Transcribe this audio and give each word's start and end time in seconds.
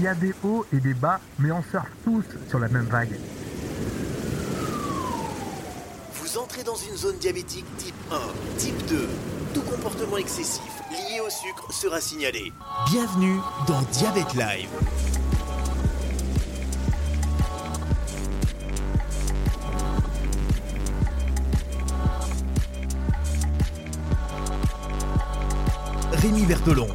Il 0.00 0.04
y 0.04 0.08
a 0.08 0.14
des 0.14 0.32
hauts 0.42 0.64
et 0.72 0.80
des 0.80 0.94
bas, 0.94 1.20
mais 1.38 1.52
on 1.52 1.62
surfe 1.62 1.90
tous 2.04 2.24
sur 2.48 2.58
la 2.58 2.68
même 2.68 2.86
vague. 2.86 3.20
Vous 6.14 6.38
entrez 6.38 6.62
dans 6.62 6.74
une 6.74 6.96
zone 6.96 7.18
diabétique 7.18 7.66
type 7.76 7.94
1, 8.10 8.18
type 8.56 8.86
2. 8.86 9.06
Tout 9.52 9.60
comportement 9.60 10.16
excessif 10.16 10.62
lié 10.90 11.20
au 11.20 11.28
sucre 11.28 11.70
sera 11.70 12.00
signalé. 12.00 12.50
Bienvenue 12.90 13.40
dans 13.68 13.82
Diabète 13.92 14.32
Live. 14.32 14.70
Rémi 26.12 26.46
Bertolon. 26.46 26.88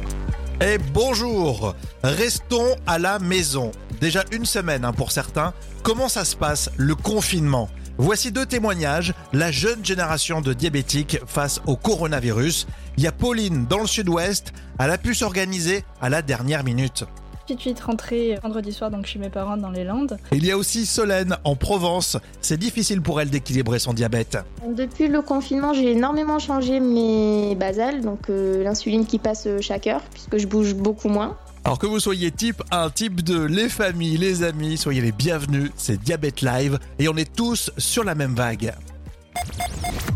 Et 0.60 0.78
bonjour 0.92 1.76
Restons 2.06 2.76
à 2.86 3.00
la 3.00 3.18
maison. 3.18 3.72
Déjà 4.00 4.22
une 4.30 4.46
semaine 4.46 4.84
hein, 4.84 4.92
pour 4.92 5.10
certains. 5.10 5.52
Comment 5.82 6.08
ça 6.08 6.24
se 6.24 6.36
passe, 6.36 6.70
le 6.76 6.94
confinement? 6.94 7.68
Voici 7.98 8.30
deux 8.30 8.46
témoignages, 8.46 9.12
la 9.32 9.50
jeune 9.50 9.84
génération 9.84 10.40
de 10.40 10.52
diabétiques 10.52 11.18
face 11.26 11.60
au 11.66 11.74
coronavirus. 11.74 12.68
Il 12.96 13.02
y 13.02 13.08
a 13.08 13.12
Pauline 13.12 13.66
dans 13.66 13.80
le 13.80 13.88
sud-ouest, 13.88 14.52
elle 14.78 14.92
a 14.92 14.98
pu 14.98 15.16
s'organiser 15.16 15.84
à 16.00 16.08
la 16.08 16.22
dernière 16.22 16.62
minute. 16.62 17.02
Tout 17.48 17.56
de 17.56 17.60
suite 17.60 17.80
rentrée 17.80 18.38
vendredi 18.40 18.72
soir 18.72 18.92
donc 18.92 19.06
chez 19.06 19.18
mes 19.18 19.28
parents 19.28 19.56
dans 19.56 19.70
les 19.70 19.82
Landes. 19.82 20.16
Il 20.30 20.46
y 20.46 20.52
a 20.52 20.56
aussi 20.56 20.86
Solène 20.86 21.36
en 21.42 21.56
Provence. 21.56 22.18
C'est 22.40 22.56
difficile 22.56 23.02
pour 23.02 23.20
elle 23.20 23.30
d'équilibrer 23.30 23.80
son 23.80 23.92
diabète. 23.92 24.38
Depuis 24.64 25.08
le 25.08 25.22
confinement, 25.22 25.74
j'ai 25.74 25.90
énormément 25.90 26.38
changé 26.38 26.78
mes 26.78 27.56
basales, 27.56 28.00
donc 28.02 28.30
euh, 28.30 28.62
l'insuline 28.62 29.06
qui 29.06 29.18
passe 29.18 29.48
chaque 29.60 29.88
heure, 29.88 30.02
puisque 30.12 30.36
je 30.38 30.46
bouge 30.46 30.74
beaucoup 30.74 31.08
moins. 31.08 31.36
Alors 31.66 31.80
que 31.80 31.86
vous 31.86 31.98
soyez 31.98 32.30
type 32.30 32.62
1, 32.70 32.90
type 32.90 33.22
2, 33.22 33.46
les 33.46 33.68
familles, 33.68 34.18
les 34.18 34.44
amis, 34.44 34.78
soyez 34.78 35.00
les 35.00 35.10
bienvenus, 35.10 35.72
c'est 35.76 36.00
Diabète 36.00 36.40
Live 36.40 36.78
et 37.00 37.08
on 37.08 37.16
est 37.16 37.34
tous 37.34 37.72
sur 37.76 38.04
la 38.04 38.14
même 38.14 38.36
vague. 38.36 38.72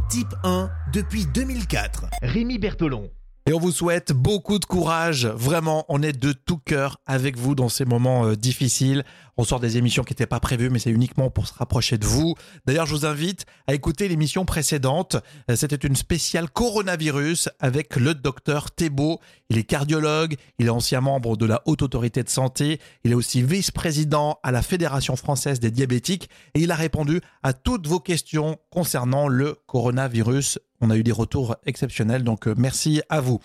Type 0.09 0.33
1 0.45 0.71
depuis 0.93 1.27
2004. 1.27 2.05
Rémi 2.23 2.61
Bertolon. 2.61 3.11
Et 3.51 3.53
on 3.53 3.59
vous 3.59 3.73
souhaite 3.73 4.12
beaucoup 4.12 4.61
de 4.61 4.65
courage. 4.65 5.27
Vraiment, 5.27 5.84
on 5.89 6.05
est 6.05 6.12
de 6.12 6.31
tout 6.31 6.59
cœur 6.59 7.01
avec 7.05 7.37
vous 7.37 7.56
dans 7.56 7.69
ces 7.69 7.84
moments 7.84 8.27
euh, 8.27 8.37
difficiles. 8.37 9.03
On 9.37 9.43
sort 9.43 9.59
des 9.59 9.77
émissions 9.77 10.05
qui 10.05 10.12
n'étaient 10.12 10.29
pas 10.29 10.39
prévues, 10.39 10.70
mais 10.70 10.79
c'est 10.79 10.93
uniquement 10.93 11.31
pour 11.31 11.48
se 11.48 11.55
rapprocher 11.55 11.98
de 11.98 12.06
vous. 12.06 12.37
D'ailleurs, 12.65 12.87
je 12.87 12.95
vous 12.95 13.06
invite 13.06 13.47
à 13.67 13.75
écouter 13.75 14.06
l'émission 14.06 14.45
précédente. 14.45 15.17
Euh, 15.51 15.56
C'était 15.56 15.84
une 15.84 15.97
spéciale 15.97 16.48
coronavirus 16.48 17.48
avec 17.59 17.97
le 17.97 18.15
docteur 18.15 18.71
Thébault. 18.71 19.19
Il 19.48 19.59
est 19.59 19.65
cardiologue, 19.65 20.37
il 20.61 20.67
est 20.67 20.71
ancien 20.71 21.01
membre 21.01 21.37
de 21.37 21.47
la 21.47 21.61
Haute 21.67 21.83
Autorité 21.83 22.23
de 22.23 22.28
Santé, 22.28 22.78
il 23.03 23.11
est 23.11 23.17
aussi 23.17 23.43
vice-président 23.43 24.39
à 24.45 24.53
la 24.53 24.62
Fédération 24.62 25.17
Française 25.17 25.59
des 25.59 25.73
Diabétiques 25.73 26.31
et 26.55 26.61
il 26.61 26.71
a 26.71 26.77
répondu 26.77 27.21
à 27.43 27.53
toutes 27.53 27.89
vos 27.89 27.98
questions 27.98 28.59
concernant 28.71 29.27
le 29.27 29.56
coronavirus. 29.67 30.61
On 30.81 30.91
a 30.91 30.97
eu 30.97 31.03
des 31.03 31.12
retours 31.12 31.56
exceptionnels, 31.67 32.25
donc 32.25 32.48
euh, 32.48 32.55
merci 32.56 33.03
à 33.09 33.20
vous. 33.20 33.41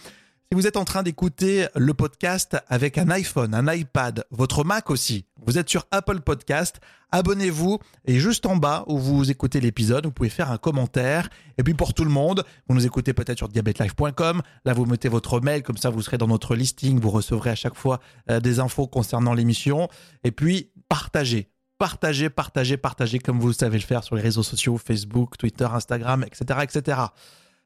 Si 0.52 0.56
vous 0.56 0.68
êtes 0.68 0.78
en 0.78 0.86
train 0.86 1.02
d'écouter 1.02 1.66
le 1.76 1.94
podcast 1.96 2.56
avec 2.68 3.00
un 3.00 3.10
iPhone, 3.10 3.56
un 3.56 3.74
iPad, 3.74 4.26
votre 4.30 4.64
Mac 4.64 4.92
aussi, 4.92 5.26
vous 5.44 5.58
êtes 5.58 5.68
sur 5.68 5.88
Apple 5.90 6.22
Podcast, 6.22 6.80
abonnez-vous 7.12 7.80
et 8.06 8.20
juste 8.20 8.46
en 8.46 8.56
bas 8.56 8.84
où 8.88 9.00
vous 9.00 9.32
écoutez 9.32 9.60
l'épisode, 9.60 10.06
vous 10.06 10.12
pouvez 10.12 10.30
faire 10.30 10.52
un 10.52 10.60
commentaire. 10.60 11.30
Et 11.58 11.64
puis 11.64 11.74
pour 11.74 11.96
tout 11.96 12.04
le 12.04 12.12
monde, 12.12 12.46
vous 12.70 12.76
nous 12.76 12.86
écoutez 12.86 13.14
peut-être 13.14 13.40
sur 13.40 13.50
diabetelife.com. 13.50 14.44
Là, 14.66 14.74
vous 14.74 14.86
mettez 14.86 15.10
votre 15.10 15.40
mail, 15.42 15.64
comme 15.64 15.78
ça 15.78 15.90
vous 15.90 16.04
serez 16.04 16.20
dans 16.20 16.28
notre 16.28 16.56
listing, 16.56 17.00
vous 17.00 17.10
recevrez 17.10 17.50
à 17.50 17.56
chaque 17.56 17.76
fois 17.76 18.00
euh, 18.30 18.40
des 18.40 18.60
infos 18.60 18.86
concernant 18.86 19.34
l'émission. 19.34 19.90
Et 20.24 20.32
puis 20.32 20.72
partagez. 20.90 21.55
Partagez, 21.78 22.30
partagez, 22.30 22.78
partagez 22.78 23.20
comme 23.20 23.40
vous 23.40 23.52
savez 23.52 23.78
le 23.78 23.84
faire 23.84 24.04
sur 24.04 24.16
les 24.16 24.22
réseaux 24.22 24.44
sociaux, 24.44 24.78
Facebook, 24.78 25.38
Twitter, 25.38 25.68
Instagram, 25.72 26.24
etc., 26.24 26.60
etc. 26.64 26.98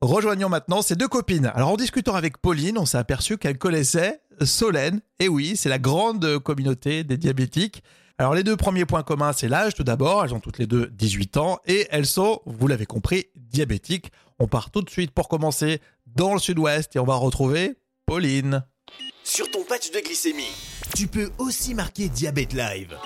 Rejoignons 0.02 0.50
maintenant 0.50 0.82
ces 0.82 0.96
deux 0.96 1.08
copines. 1.08 1.52
Alors 1.54 1.70
en 1.70 1.78
discutant 1.78 2.16
avec 2.16 2.38
Pauline, 2.38 2.78
on 2.78 2.86
s'est 2.86 2.98
aperçu 2.98 3.38
qu'elle 3.38 3.58
connaissait 3.58 4.22
Solène. 4.42 5.02
Et 5.20 5.28
oui, 5.28 5.58
c'est 5.58 5.70
la 5.70 5.78
grande 5.78 6.40
communauté 6.40 7.04
des 7.04 7.18
diabétiques. 7.18 7.84
Alors 8.18 8.34
les 8.34 8.44
deux 8.44 8.58
premiers 8.58 8.86
points 8.86 9.04
communs, 9.04 9.34
c'est 9.34 9.48
l'âge 9.48 9.76
tout 9.76 9.84
d'abord. 9.84 10.24
Elles 10.24 10.34
ont 10.34 10.40
toutes 10.40 10.58
les 10.58 10.68
deux 10.68 10.88
18 10.88 11.38
ans 11.38 11.60
et 11.66 11.88
elles 11.92 12.06
sont, 12.06 12.42
vous 12.46 12.68
l'avez 12.68 12.86
compris, 12.86 13.28
diabétiques. 13.36 14.12
On 14.40 14.48
part 14.48 14.72
tout 14.72 14.82
de 14.82 14.90
suite 14.90 15.12
pour 15.12 15.28
commencer 15.28 15.82
dans 16.08 16.34
le 16.34 16.40
sud-ouest 16.40 16.96
et 16.96 17.00
on 17.00 17.06
va 17.06 17.16
retrouver 17.16 17.78
Pauline. 18.06 18.64
Sur 19.24 19.52
ton 19.52 19.64
patch 19.64 19.92
de 19.92 20.00
glycémie, 20.00 20.56
tu 20.96 21.08
peux 21.08 21.30
aussi 21.38 21.76
marquer 21.76 22.10
Diabète 22.10 22.54
Live. 22.54 22.98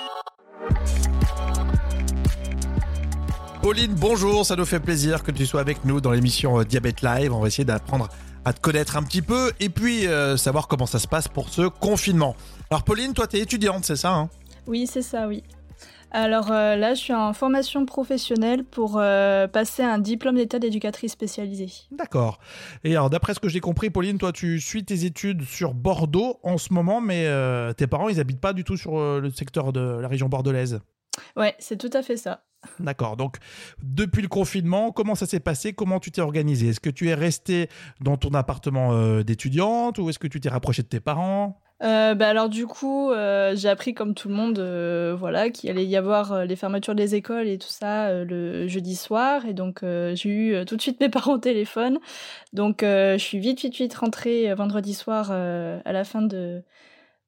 Pauline, 3.63 3.93
bonjour, 3.95 4.45
ça 4.45 4.57
nous 4.57 4.65
fait 4.65 4.81
plaisir 4.81 5.23
que 5.23 5.31
tu 5.31 5.45
sois 5.45 5.61
avec 5.61 5.85
nous 5.85 6.01
dans 6.01 6.11
l'émission 6.11 6.59
euh, 6.59 6.65
Diabète 6.65 7.01
Live. 7.01 7.33
On 7.33 7.39
va 7.39 7.47
essayer 7.47 7.63
d'apprendre 7.63 8.09
à 8.43 8.51
te 8.51 8.59
connaître 8.59 8.97
un 8.97 9.03
petit 9.03 9.21
peu 9.21 9.53
et 9.61 9.69
puis 9.69 10.05
euh, 10.05 10.35
savoir 10.35 10.67
comment 10.67 10.85
ça 10.85 10.99
se 10.99 11.07
passe 11.07 11.29
pour 11.29 11.47
ce 11.47 11.69
confinement. 11.69 12.35
Alors 12.69 12.83
Pauline, 12.83 13.13
toi 13.13 13.25
tu 13.25 13.37
es 13.37 13.39
étudiante, 13.39 13.85
c'est 13.85 13.95
ça 13.95 14.15
hein? 14.15 14.29
Oui, 14.67 14.85
c'est 14.85 15.01
ça, 15.01 15.29
oui. 15.29 15.43
Alors 16.11 16.51
euh, 16.51 16.75
là, 16.75 16.93
je 16.93 16.99
suis 16.99 17.13
en 17.13 17.31
formation 17.31 17.85
professionnelle 17.85 18.65
pour 18.65 18.97
euh, 18.97 19.47
passer 19.47 19.81
un 19.81 19.97
diplôme 19.97 20.35
d'état 20.35 20.59
d'éducatrice 20.59 21.13
spécialisée. 21.13 21.71
D'accord. 21.89 22.39
Et 22.83 22.91
alors 22.91 23.09
d'après 23.09 23.33
ce 23.33 23.39
que 23.39 23.47
j'ai 23.47 23.61
compris, 23.61 23.89
Pauline, 23.89 24.17
toi 24.17 24.33
tu 24.33 24.59
suis 24.59 24.83
tes 24.83 25.05
études 25.05 25.45
sur 25.45 25.73
Bordeaux 25.73 26.37
en 26.43 26.57
ce 26.57 26.73
moment, 26.73 26.99
mais 26.99 27.27
euh, 27.27 27.71
tes 27.71 27.87
parents 27.87 28.09
ils 28.09 28.19
habitent 28.19 28.41
pas 28.41 28.51
du 28.51 28.65
tout 28.65 28.75
sur 28.75 28.97
le 28.97 29.31
secteur 29.31 29.71
de 29.71 29.99
la 30.01 30.09
région 30.09 30.27
bordelaise? 30.27 30.81
Ouais, 31.37 31.55
c'est 31.59 31.77
tout 31.77 31.91
à 31.93 32.01
fait 32.01 32.17
ça. 32.17 32.41
D'accord. 32.79 33.17
Donc, 33.17 33.37
depuis 33.81 34.21
le 34.21 34.27
confinement, 34.27 34.91
comment 34.91 35.15
ça 35.15 35.25
s'est 35.25 35.39
passé? 35.39 35.73
Comment 35.73 35.99
tu 35.99 36.11
t'es 36.11 36.21
organisé? 36.21 36.69
Est-ce 36.69 36.79
que 36.79 36.89
tu 36.89 37.09
es 37.09 37.13
resté 37.13 37.69
dans 38.01 38.17
ton 38.17 38.33
appartement 38.33 38.93
euh, 38.93 39.23
d'étudiante 39.23 39.97
ou 39.97 40.09
est-ce 40.09 40.19
que 40.19 40.27
tu 40.27 40.39
t'es 40.39 40.49
rapproché 40.49 40.81
de 40.81 40.87
tes 40.87 40.99
parents? 40.99 41.59
Euh, 41.83 42.15
bah 42.15 42.29
alors 42.29 42.47
du 42.47 42.65
coup, 42.65 43.11
euh, 43.11 43.55
j'ai 43.55 43.67
appris 43.67 43.93
comme 43.93 44.13
tout 44.13 44.29
le 44.29 44.35
monde, 44.35 44.57
euh, 44.59 45.13
voilà, 45.17 45.49
qu'il 45.49 45.69
allait 45.69 45.85
y 45.85 45.97
avoir 45.97 46.45
les 46.45 46.55
fermetures 46.55 46.95
des 46.95 47.15
écoles 47.15 47.47
et 47.47 47.57
tout 47.57 47.67
ça 47.67 48.23
le 48.23 48.67
jeudi 48.67 48.95
soir, 48.95 49.45
et 49.45 49.53
donc 49.53 49.81
j'ai 49.81 50.29
eu 50.29 50.65
tout 50.65 50.77
de 50.77 50.81
suite 50.81 50.99
mes 51.01 51.09
parents 51.09 51.33
au 51.33 51.37
téléphone. 51.39 51.99
Donc 52.53 52.79
je 52.83 53.17
suis 53.17 53.39
vite, 53.39 53.61
vite, 53.61 53.75
vite 53.75 53.93
rentrée 53.95 54.53
vendredi 54.53 54.93
soir 54.93 55.31
à 55.31 55.91
la 55.91 56.03
fin 56.03 56.21
de. 56.21 56.63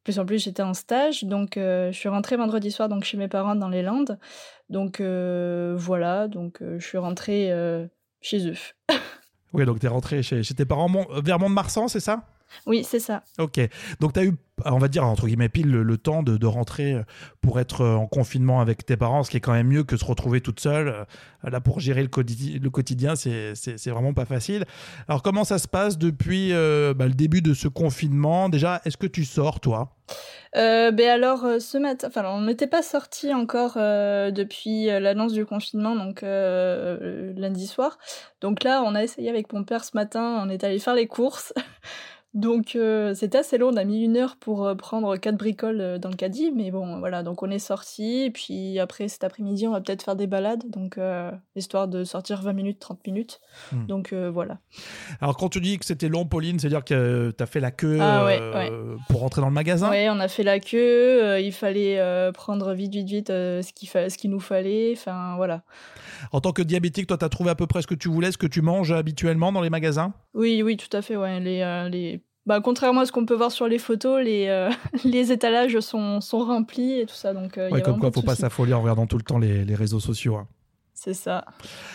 Plus 0.05 0.19
en 0.19 0.25
plus, 0.25 0.43
j'étais 0.43 0.61
en 0.61 0.75
stage, 0.75 1.23
donc 1.23 1.57
euh, 1.57 1.91
je 1.91 1.97
suis 1.97 2.09
rentrée 2.09 2.37
vendredi 2.37 2.69
soir 2.69 2.87
donc 2.87 3.03
chez 3.03 3.17
mes 3.17 3.27
parents 3.27 3.55
dans 3.55 3.69
les 3.69 3.81
Landes. 3.81 4.19
Donc 4.69 5.01
euh, 5.01 5.73
voilà, 5.75 6.27
donc 6.27 6.61
euh, 6.61 6.77
je 6.79 6.85
suis 6.85 6.99
rentrée 6.99 7.51
chez 8.21 8.47
eux. 8.47 8.55
Oui, 9.53 9.63
donc 9.63 9.79
tu 9.79 9.85
es 9.85 9.89
rentré 9.89 10.21
chez, 10.21 10.43
chez 10.43 10.53
tes 10.53 10.65
parents 10.65 10.91
vers 11.23 11.39
Mont-de-Marsan, 11.39 11.87
c'est 11.87 12.01
ça? 12.01 12.25
Oui, 12.65 12.83
c'est 12.83 12.99
ça. 12.99 13.23
Ok. 13.39 13.59
Donc 13.99 14.13
tu 14.13 14.19
as 14.19 14.25
eu, 14.25 14.33
on 14.65 14.77
va 14.77 14.87
dire, 14.87 15.03
entre 15.03 15.27
guillemets, 15.27 15.49
pile 15.49 15.69
le, 15.69 15.83
le 15.83 15.97
temps 15.97 16.23
de, 16.23 16.37
de 16.37 16.45
rentrer 16.45 16.95
pour 17.41 17.59
être 17.59 17.81
euh, 17.81 17.95
en 17.95 18.07
confinement 18.07 18.61
avec 18.61 18.85
tes 18.85 18.97
parents, 18.97 19.23
ce 19.23 19.31
qui 19.31 19.37
est 19.37 19.41
quand 19.41 19.53
même 19.53 19.67
mieux 19.67 19.83
que 19.83 19.97
se 19.97 20.05
retrouver 20.05 20.41
toute 20.41 20.59
seule. 20.59 20.87
Euh, 20.89 21.03
Là, 21.47 21.61
pour 21.61 21.79
gérer 21.79 22.01
le, 22.01 22.07
quotidi- 22.07 22.59
le 22.59 22.69
quotidien, 22.71 23.15
c'est 23.15 23.53
vraiment 23.85 24.15
pas 24.15 24.25
facile. 24.25 24.65
Alors, 25.07 25.21
comment 25.21 25.43
ça 25.43 25.59
se 25.59 25.67
passe 25.67 25.95
depuis 25.95 26.53
euh, 26.53 26.95
bah, 26.95 27.05
le 27.05 27.13
début 27.13 27.43
de 27.43 27.53
ce 27.53 27.67
confinement? 27.67 28.49
Déjà, 28.49 28.81
est-ce 28.83 28.97
que 28.97 29.05
tu 29.05 29.25
sors, 29.25 29.59
toi? 29.59 29.95
Euh, 30.55 30.89
ben 30.91 31.09
alors 31.09 31.45
ce 31.59 31.77
matin, 31.77 32.07
enfin 32.07 32.23
on 32.29 32.41
n'était 32.41 32.67
pas 32.67 32.81
sorti 32.83 33.33
encore 33.33 33.73
euh, 33.75 34.31
depuis 34.31 34.85
l'annonce 34.85 35.33
du 35.33 35.45
confinement, 35.45 35.95
donc 35.95 36.21
lundi 36.23 37.67
soir. 37.67 37.97
Donc 38.41 38.63
là, 38.63 38.81
on 38.83 38.95
a 38.95 39.03
essayé 39.03 39.29
avec 39.29 39.51
mon 39.53 39.63
père 39.63 39.83
ce 39.83 39.91
matin, 39.95 40.41
on 40.43 40.49
est 40.49 40.63
allé 40.63 40.79
faire 40.79 40.95
les 40.95 41.07
courses. 41.07 41.53
Donc 42.35 42.75
euh, 42.75 43.13
c'était 43.13 43.37
assez 43.37 43.57
long, 43.57 43.69
on 43.73 43.77
a 43.77 43.85
mis 43.85 44.03
une 44.03 44.17
heure 44.17 44.35
pour 44.35 44.67
euh, 44.67 44.75
prendre 44.75 45.15
quatre 45.15 45.37
bricoles 45.37 45.79
euh, 45.79 45.97
dans 45.97 46.09
le 46.09 46.15
caddie, 46.17 46.51
mais 46.53 46.69
bon 46.69 46.99
voilà, 46.99 47.23
donc 47.23 47.41
on 47.43 47.49
est 47.49 47.59
sorti, 47.59 48.29
puis 48.33 48.77
après 48.77 49.07
cet 49.07 49.23
après-midi 49.23 49.67
on 49.67 49.71
va 49.71 49.79
peut-être 49.79 50.03
faire 50.03 50.17
des 50.17 50.27
balades, 50.27 50.69
donc 50.69 50.99
histoire 51.55 51.87
de 51.87 52.03
sortir 52.03 52.41
20 52.41 52.51
minutes, 52.51 52.79
30 52.79 53.07
minutes. 53.07 53.39
Hmm. 53.71 53.85
Donc 53.85 54.13
voilà. 54.13 54.59
Alors, 55.21 55.37
quand 55.37 55.47
tu 55.49 55.61
dis 55.61 55.79
que 55.79 55.85
c'était 55.85 56.09
long, 56.09 56.25
Pauline, 56.25 56.59
c'est-à-dire 56.59 56.83
que 56.83 57.31
tu 57.35 57.41
as 57.41 57.45
fait 57.45 57.61
la 57.61 57.71
queue 57.71 57.99
Ah 58.01 58.25
ouais, 58.25 58.39
pour 59.07 59.21
rentrer 59.21 59.39
dans 59.41 59.47
le 59.47 59.53
magasin? 59.53 59.89
Ouais, 59.89 60.09
on 60.09 60.19
a 60.19 60.27
fait 60.27 60.43
la 60.43 60.59
queue, 60.59 61.39
il 61.39 61.53
fallait 61.53 62.01
prendre 62.33 62.73
vite, 62.73 62.93
vite, 62.93 63.07
vite 63.07 63.27
ce 63.29 63.71
qu'il 63.73 63.87
fa- 63.87 64.09
ce 64.09 64.17
qu'il 64.17 64.31
nous 64.31 64.39
fallait, 64.41 64.93
enfin 64.97 65.35
voilà. 65.37 65.63
En 66.31 66.41
tant 66.41 66.51
que 66.51 66.61
diabétique, 66.61 67.07
toi, 67.07 67.17
tu 67.17 67.25
as 67.25 67.29
trouvé 67.29 67.51
à 67.51 67.55
peu 67.55 67.67
près 67.67 67.81
ce 67.81 67.87
que 67.87 67.95
tu 67.95 68.09
voulais, 68.09 68.31
ce 68.31 68.37
que 68.37 68.47
tu 68.47 68.61
manges 68.61 68.91
habituellement 68.91 69.51
dans 69.53 69.61
les 69.61 69.69
magasins? 69.69 70.13
Oui, 70.33 70.61
oui, 70.63 70.75
tout 70.75 70.95
à 70.95 71.01
fait, 71.01 71.15
ouais. 71.15 71.39
Les, 71.39 71.87
les... 71.89 72.21
Bah, 72.45 72.61
contrairement 72.61 73.01
à 73.01 73.05
ce 73.05 73.11
qu'on 73.11 73.25
peut 73.25 73.33
voir 73.35 73.51
sur 73.51 73.67
les 73.67 73.79
photos, 73.79 74.23
les, 74.23 74.47
euh, 74.47 74.69
les 75.03 75.31
étalages 75.31 75.79
sont, 75.79 76.21
sont 76.21 76.39
remplis 76.39 76.99
et 76.99 77.05
tout 77.05 77.15
ça, 77.15 77.33
donc 77.33 77.57
euh, 77.57 77.69
il 77.71 77.77
y 77.77 77.77
Ouais, 77.77 77.81
a 77.81 77.81
comme 77.81 77.97
quoi, 77.99 78.09
de 78.09 78.13
faut 78.13 78.21
pas 78.21 78.35
s'affoler 78.35 78.73
en 78.73 78.81
regardant 78.81 79.07
tout 79.07 79.17
le 79.17 79.23
temps 79.23 79.39
les, 79.39 79.65
les 79.65 79.75
réseaux 79.75 79.99
sociaux. 79.99 80.35
hein. 80.35 80.47
C'est 81.05 81.13
ça. 81.13 81.45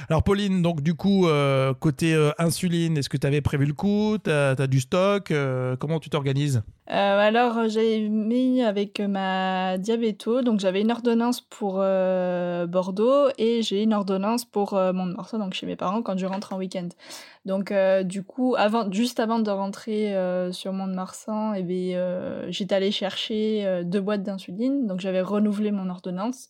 Alors 0.08 0.22
Pauline, 0.22 0.62
donc 0.62 0.82
du 0.82 0.94
coup, 0.94 1.26
euh, 1.26 1.74
côté 1.74 2.14
euh, 2.14 2.30
insuline, 2.38 2.96
est-ce 2.96 3.08
que 3.08 3.16
tu 3.16 3.26
avais 3.26 3.40
prévu 3.40 3.66
le 3.66 3.72
coup? 3.72 4.18
Tu 4.22 4.30
as, 4.30 4.54
du 4.68 4.78
stock? 4.78 5.32
Euh, 5.32 5.74
Comment 5.74 5.98
tu 5.98 6.10
t'organises? 6.10 6.62
Alors 6.86 7.68
j'ai 7.68 8.08
mis 8.08 8.62
avec 8.62 9.00
ma 9.00 9.78
diabéto, 9.78 10.42
donc 10.42 10.60
j'avais 10.60 10.80
une 10.80 10.92
ordonnance 10.92 11.40
pour 11.40 11.74
Bordeaux 11.74 13.28
et 13.38 13.62
j'ai 13.62 13.82
une 13.82 13.94
ordonnance 13.94 14.44
pour 14.44 14.74
Mont-de-Marsan, 14.74 15.38
donc 15.38 15.54
chez 15.54 15.66
mes 15.66 15.76
parents 15.76 16.02
quand 16.02 16.16
je 16.18 16.26
rentre 16.26 16.52
en 16.52 16.58
week-end. 16.58 16.88
Donc 17.46 17.72
du 18.02 18.22
coup, 18.24 18.54
avant, 18.58 18.90
juste 18.90 19.20
avant 19.20 19.38
de 19.38 19.50
rentrer 19.50 20.14
sur 20.52 20.72
Mont-de-Marsan, 20.72 21.54
eh 21.54 21.62
bien, 21.62 22.42
j'étais 22.48 22.74
allée 22.74 22.92
chercher 22.92 23.82
deux 23.84 24.00
boîtes 24.00 24.24
d'insuline, 24.24 24.88
donc 24.88 24.98
j'avais 24.98 25.20
renouvelé 25.20 25.70
mon 25.70 25.90
ordonnance. 25.90 26.48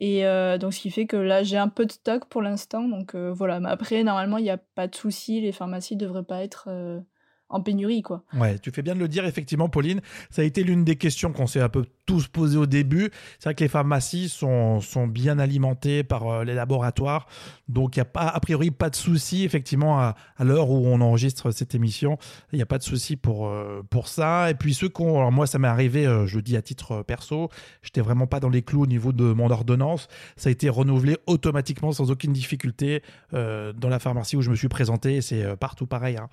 Et 0.00 0.26
euh, 0.26 0.56
donc, 0.58 0.72
ce 0.74 0.80
qui 0.80 0.90
fait 0.90 1.06
que 1.06 1.16
là, 1.16 1.42
j'ai 1.42 1.58
un 1.58 1.68
peu 1.68 1.86
de 1.86 1.92
stock 1.92 2.24
pour 2.26 2.42
l'instant. 2.42 2.88
Donc, 2.88 3.14
euh, 3.14 3.32
voilà. 3.32 3.60
Mais 3.60 3.68
après, 3.68 4.02
normalement, 4.02 4.38
il 4.38 4.44
n'y 4.44 4.50
a 4.50 4.58
pas 4.58 4.88
de 4.88 4.94
souci. 4.94 5.40
Les 5.40 5.52
pharmacies 5.52 5.94
ne 5.96 6.00
devraient 6.00 6.24
pas 6.24 6.42
être 6.42 6.66
euh, 6.68 7.00
en 7.50 7.60
pénurie, 7.60 8.02
quoi. 8.02 8.22
Ouais, 8.32 8.58
tu 8.58 8.70
fais 8.70 8.82
bien 8.82 8.94
de 8.94 9.00
le 9.00 9.08
dire, 9.08 9.26
effectivement, 9.26 9.68
Pauline. 9.68 10.00
Ça 10.30 10.42
a 10.42 10.44
été 10.44 10.62
l'une 10.62 10.84
des 10.84 10.96
questions 10.96 11.32
qu'on 11.32 11.48
s'est 11.48 11.60
un 11.60 11.68
peu 11.68 11.84
tous 12.06 12.26
posées 12.28 12.58
au 12.58 12.66
début. 12.66 13.10
C'est 13.38 13.48
vrai 13.48 13.54
que 13.54 13.62
les 13.62 13.68
pharmacies 13.68 14.28
sont, 14.28 14.80
sont 14.80 15.06
bien 15.06 15.38
alimentées 15.38 16.02
par 16.02 16.28
euh, 16.28 16.44
les 16.44 16.54
laboratoires. 16.54 17.26
Donc, 17.68 17.96
il 17.96 18.00
n'y 18.00 18.02
a 18.02 18.06
pas, 18.06 18.26
a 18.26 18.40
priori 18.40 18.70
pas 18.70 18.90
de 18.90 18.96
souci, 18.96 19.44
effectivement, 19.44 20.00
à, 20.00 20.16
l'heure 20.40 20.70
où 20.70 20.86
on 20.86 21.00
enregistre 21.00 21.52
cette 21.52 21.74
émission. 21.74 22.18
Il 22.52 22.56
n'y 22.56 22.62
a 22.62 22.66
pas 22.66 22.78
de 22.78 22.82
souci 22.82 23.16
pour, 23.16 23.46
euh, 23.46 23.82
pour 23.90 24.08
ça. 24.08 24.50
Et 24.50 24.54
puis, 24.54 24.74
ceux 24.74 24.88
qui 24.88 25.02
ont. 25.02 25.18
Alors, 25.18 25.32
moi, 25.32 25.46
ça 25.46 25.58
m'est 25.58 25.68
arrivé, 25.68 26.06
euh, 26.06 26.26
je 26.26 26.36
le 26.36 26.42
dis 26.42 26.56
à 26.56 26.62
titre 26.62 27.02
perso, 27.02 27.48
j'étais 27.82 28.00
vraiment 28.00 28.26
pas 28.26 28.40
dans 28.40 28.48
les 28.48 28.62
clous 28.62 28.82
au 28.82 28.86
niveau 28.86 29.12
de 29.12 29.32
mon 29.32 29.50
ordonnance. 29.50 30.08
Ça 30.36 30.48
a 30.48 30.52
été 30.52 30.68
renouvelé 30.68 31.16
automatiquement 31.26 31.92
sans 31.92 32.10
aucune 32.10 32.32
difficulté 32.32 33.02
dans 33.32 33.88
la 33.88 33.98
pharmacie 33.98 34.36
où 34.36 34.42
je 34.42 34.50
me 34.50 34.56
suis 34.56 34.68
présenté. 34.68 35.20
C'est 35.20 35.56
partout 35.56 35.86
pareil. 35.86 36.16
Hein. 36.16 36.28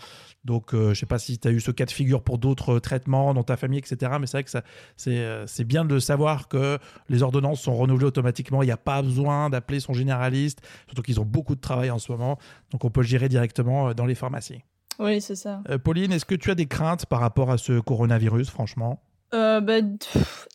Donc, 0.46 0.72
je 0.74 1.06
pas 1.08 1.20
si 1.20 1.40
tu 1.40 1.48
as 1.48 1.52
eu 1.52 1.60
ce 1.60 1.72
cas 1.72 1.86
de 1.86 1.92
figure 1.92 2.22
pour 2.22 2.38
d'autres 2.38 2.80
traitements 2.80 3.34
dans 3.34 3.44
ta 3.44 3.58
famille, 3.58 3.80
etc. 3.80 4.14
Mais 4.20 4.28
c'est 4.28 4.38
vrai 4.38 4.44
que 4.44 4.50
ça, 4.50 4.64
c'est, 4.96 5.18
euh, 5.18 5.48
c'est 5.48 5.64
bien 5.64 5.86
de 5.86 6.00
savoir 6.00 6.48
que 6.48 6.78
les 7.10 7.24
ordonnances 7.24 7.62
sont 7.62 7.76
renouvelées 7.76 8.08
automatiquement. 8.08 8.62
Il 8.64 8.68
n'y 8.68 8.72
a 8.72 8.78
pas 8.78 9.02
besoin 9.02 9.50
d'appeler 9.50 9.80
son 9.80 9.94
généraliste, 9.94 10.62
surtout 10.88 11.02
qu'ils 11.02 11.20
ont 11.20 11.26
beaucoup 11.26 11.56
de 11.56 11.62
travail 11.62 11.92
en 11.92 12.00
ce 12.00 12.12
moment. 12.12 12.38
Donc, 12.72 12.86
on 12.86 12.90
peut 12.90 13.02
le 13.02 13.08
gérer 13.08 13.30
directement 13.30 13.90
euh, 13.90 13.94
dans 13.94 14.06
les 14.06 14.16
pharmacies. 14.16 14.62
Oui, 15.00 15.22
c'est 15.22 15.36
ça. 15.36 15.62
Euh, 15.70 15.78
Pauline, 15.78 16.12
est-ce 16.12 16.26
que 16.26 16.36
tu 16.36 16.50
as 16.52 16.56
des 16.56 16.66
craintes 16.66 17.06
par 17.06 17.20
rapport 17.20 17.52
à 17.52 17.58
ce 17.58 17.80
coronavirus, 17.80 18.50
franchement? 18.50 19.00
Euh, 19.34 19.60
bah, 19.60 19.80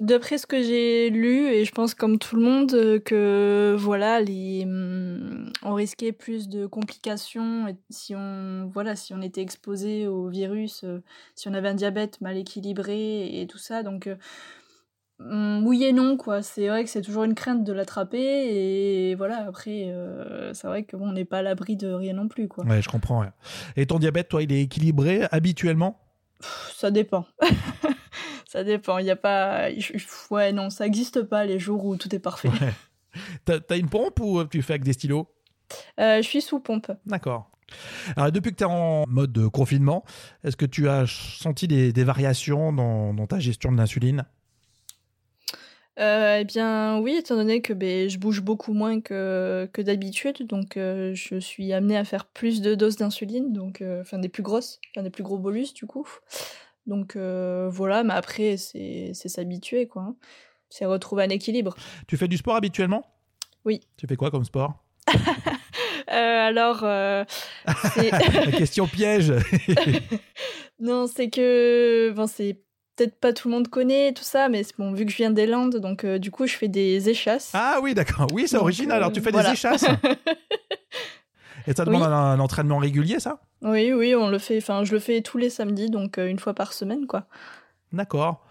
D'après 0.00 0.38
ce 0.38 0.46
que 0.46 0.62
j'ai 0.62 1.10
lu, 1.10 1.48
et 1.48 1.64
je 1.64 1.72
pense 1.72 1.94
comme 1.94 2.18
tout 2.18 2.36
le 2.36 2.42
monde, 2.42 2.72
euh, 2.74 2.98
que 2.98 3.76
voilà, 3.78 4.20
les, 4.20 4.64
hum, 4.64 5.52
on 5.62 5.74
risquait 5.74 6.12
plus 6.12 6.48
de 6.48 6.66
complications 6.66 7.76
si 7.90 8.14
on, 8.16 8.70
voilà, 8.72 8.96
si 8.96 9.14
on 9.14 9.20
était 9.22 9.42
exposé 9.42 10.06
au 10.06 10.28
virus, 10.28 10.82
euh, 10.84 11.02
si 11.34 11.48
on 11.48 11.54
avait 11.54 11.68
un 11.68 11.74
diabète 11.74 12.20
mal 12.20 12.36
équilibré 12.36 13.40
et 13.40 13.46
tout 13.46 13.58
ça. 13.58 13.82
Donc, 13.82 14.08
hum, 15.20 15.66
oui 15.66 15.84
et 15.84 15.92
non, 15.92 16.16
quoi. 16.16 16.42
C'est 16.42 16.68
vrai 16.68 16.82
que 16.82 16.90
c'est 16.90 17.02
toujours 17.02 17.24
une 17.24 17.34
crainte 17.34 17.64
de 17.64 17.72
l'attraper, 17.72 18.18
et 18.18 19.14
voilà, 19.14 19.46
après, 19.46 19.94
c'est 20.54 20.66
vrai 20.66 20.84
qu'on 20.84 20.98
bon, 20.98 21.12
n'est 21.12 21.26
pas 21.26 21.38
à 21.38 21.42
l'abri 21.42 21.76
de 21.76 21.88
rien 21.92 22.14
non 22.14 22.26
plus, 22.26 22.48
quoi. 22.48 22.64
Ouais, 22.64 22.80
je 22.80 22.88
comprends. 22.88 23.24
Et 23.76 23.86
ton 23.86 23.98
diabète, 23.98 24.28
toi, 24.28 24.42
il 24.42 24.52
est 24.52 24.62
équilibré 24.62 25.28
habituellement? 25.30 26.00
Ça 26.74 26.90
dépend. 26.90 27.26
Ça 28.52 28.64
dépend. 28.64 28.98
Il 28.98 29.04
n'y 29.04 29.10
a 29.10 29.16
pas. 29.16 29.70
Ouais, 30.30 30.52
non, 30.52 30.68
ça 30.68 30.84
n'existe 30.84 31.22
pas 31.22 31.46
les 31.46 31.58
jours 31.58 31.86
où 31.86 31.96
tout 31.96 32.14
est 32.14 32.18
parfait. 32.18 32.50
T'as 33.46 33.60
as 33.70 33.76
une 33.76 33.88
pompe 33.88 34.20
ou 34.20 34.44
tu 34.44 34.60
fais 34.60 34.74
avec 34.74 34.84
des 34.84 34.92
stylos? 34.92 35.26
Euh, 35.98 36.18
Je 36.20 36.28
suis 36.28 36.42
sous 36.42 36.60
pompe. 36.60 36.92
D'accord. 37.06 37.50
Alors, 38.14 38.30
depuis 38.30 38.50
que 38.50 38.56
tu 38.56 38.64
es 38.64 38.66
en 38.66 39.06
mode 39.08 39.48
confinement, 39.48 40.04
est-ce 40.44 40.58
que 40.58 40.66
tu 40.66 40.86
as 40.90 41.06
senti 41.06 41.66
des, 41.66 42.04
variations 42.04 42.74
dans, 42.74 43.26
ta 43.26 43.38
gestion 43.38 43.72
de 43.72 43.78
l'insuline? 43.78 44.26
Euh, 45.98 46.38
eh 46.40 46.44
bien 46.44 46.98
oui, 47.00 47.14
étant 47.14 47.36
donné 47.36 47.62
que 47.62 47.72
ben, 47.72 48.10
je 48.10 48.18
bouge 48.18 48.42
beaucoup 48.42 48.74
moins 48.74 49.00
que, 49.00 49.68
que 49.72 49.80
d'habitude, 49.80 50.46
donc 50.46 50.76
euh, 50.76 51.14
je 51.14 51.36
suis 51.38 51.72
amenée 51.72 51.98
à 51.98 52.04
faire 52.04 52.26
plus 52.26 52.62
de 52.62 52.74
doses 52.74 52.96
d'insuline, 52.96 53.52
donc 53.52 53.82
enfin 54.00 54.18
des 54.18 54.30
plus 54.30 54.42
grosses, 54.42 54.80
enfin 54.90 55.02
des 55.02 55.10
plus 55.10 55.22
gros 55.22 55.38
bolus 55.38 55.74
du 55.74 55.86
coup. 55.86 56.06
Donc 56.86 57.16
euh, 57.16 57.68
voilà, 57.70 58.02
mais 58.02 58.14
après, 58.14 58.56
c'est 58.56 59.12
s'habituer, 59.14 59.86
quoi. 59.86 60.02
Hein. 60.02 60.16
C'est 60.68 60.86
retrouver 60.86 61.24
un 61.24 61.28
équilibre. 61.28 61.74
Tu 62.06 62.16
fais 62.16 62.28
du 62.28 62.36
sport 62.36 62.56
habituellement? 62.56 63.04
Oui. 63.64 63.80
Tu 63.96 64.06
fais 64.06 64.16
quoi 64.16 64.30
comme 64.30 64.44
sport? 64.44 64.74
Euh, 66.10 66.48
alors, 66.48 66.80
euh, 66.82 67.24
la 67.64 68.52
question 68.52 68.86
piège. 68.86 69.32
non, 70.80 71.06
c'est 71.06 71.30
que 71.30 72.12
bon, 72.14 72.26
c'est 72.26 72.60
peut-être 72.96 73.18
pas 73.18 73.32
tout 73.32 73.48
le 73.48 73.54
monde 73.54 73.68
connaît 73.68 74.12
tout 74.12 74.24
ça, 74.24 74.50
mais 74.50 74.62
bon, 74.76 74.92
vu 74.92 75.06
que 75.06 75.12
je 75.12 75.16
viens 75.16 75.30
des 75.30 75.46
Landes, 75.46 75.76
donc 75.76 76.04
du 76.04 76.30
coup, 76.30 76.46
je 76.46 76.54
fais 76.54 76.68
des 76.68 77.08
échasses. 77.08 77.52
Ah 77.54 77.78
oui, 77.82 77.94
d'accord. 77.94 78.26
Oui, 78.32 78.46
c'est 78.46 78.58
original. 78.58 78.98
alors, 78.98 79.12
tu 79.12 79.22
fais 79.22 79.32
des 79.32 79.52
échasses? 79.52 79.86
Et 81.66 81.72
ça 81.72 81.84
demande 81.84 82.02
un, 82.02 82.38
entraînement 82.40 82.78
régulier, 82.78 83.20
ça? 83.20 83.40
Oui, 83.62 83.92
oui, 83.92 84.14
on 84.14 84.28
le 84.28 84.38
fait. 84.38 84.58
Enfin, 84.58 84.84
je 84.84 84.92
le 84.92 84.98
fais 84.98 85.22
tous 85.22 85.38
les 85.38 85.50
samedis, 85.50 85.90
donc 85.90 86.18
euh, 86.18 86.26
une 86.26 86.38
fois 86.38 86.54
par 86.54 86.72
semaine, 86.72 87.06
quoi. 87.06 87.26
D'accord. 87.92 88.44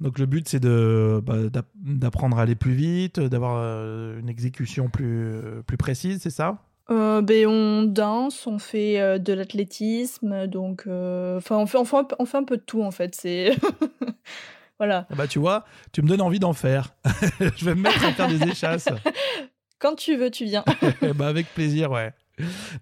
Donc 0.00 0.18
le 0.18 0.26
but, 0.26 0.48
c'est 0.48 0.60
de 0.60 1.20
bah, 1.24 1.36
d'apprendre 1.74 2.38
à 2.38 2.42
aller 2.42 2.54
plus 2.54 2.72
vite, 2.72 3.18
d'avoir 3.18 3.56
euh, 3.56 4.18
une 4.20 4.28
exécution 4.28 4.88
plus 4.88 5.40
plus 5.66 5.76
précise, 5.76 6.20
c'est 6.22 6.30
ça? 6.30 6.58
Euh, 6.90 7.20
ben, 7.20 7.46
on 7.46 7.82
danse, 7.82 8.46
on 8.46 8.58
fait 8.58 9.18
de 9.18 9.32
l'athlétisme, 9.32 10.46
donc 10.46 10.82
enfin 10.82 11.56
on 11.56 11.66
fait, 11.66 11.78
on, 11.78 11.84
fait, 11.84 11.96
on 12.18 12.24
fait 12.26 12.36
un 12.36 12.44
peu 12.44 12.56
de 12.56 12.62
tout 12.62 12.82
en 12.82 12.92
fait. 12.92 13.16
C'est 13.16 13.56
voilà. 14.78 15.06
Ah 15.10 15.16
bah 15.16 15.26
tu 15.26 15.40
vois, 15.40 15.64
tu 15.90 16.00
me 16.02 16.08
donnes 16.08 16.22
envie 16.22 16.38
d'en 16.38 16.52
faire. 16.52 16.94
je 17.40 17.64
vais 17.64 17.74
me 17.74 17.82
mettre 17.82 18.04
à 18.04 18.12
faire 18.12 18.28
des 18.28 18.42
échasses. 18.44 18.88
Quand 19.78 19.94
tu 19.94 20.16
veux, 20.16 20.30
tu 20.30 20.44
viens. 20.44 20.64
bah 21.14 21.28
avec 21.28 21.46
plaisir, 21.54 21.90
ouais. 21.90 22.12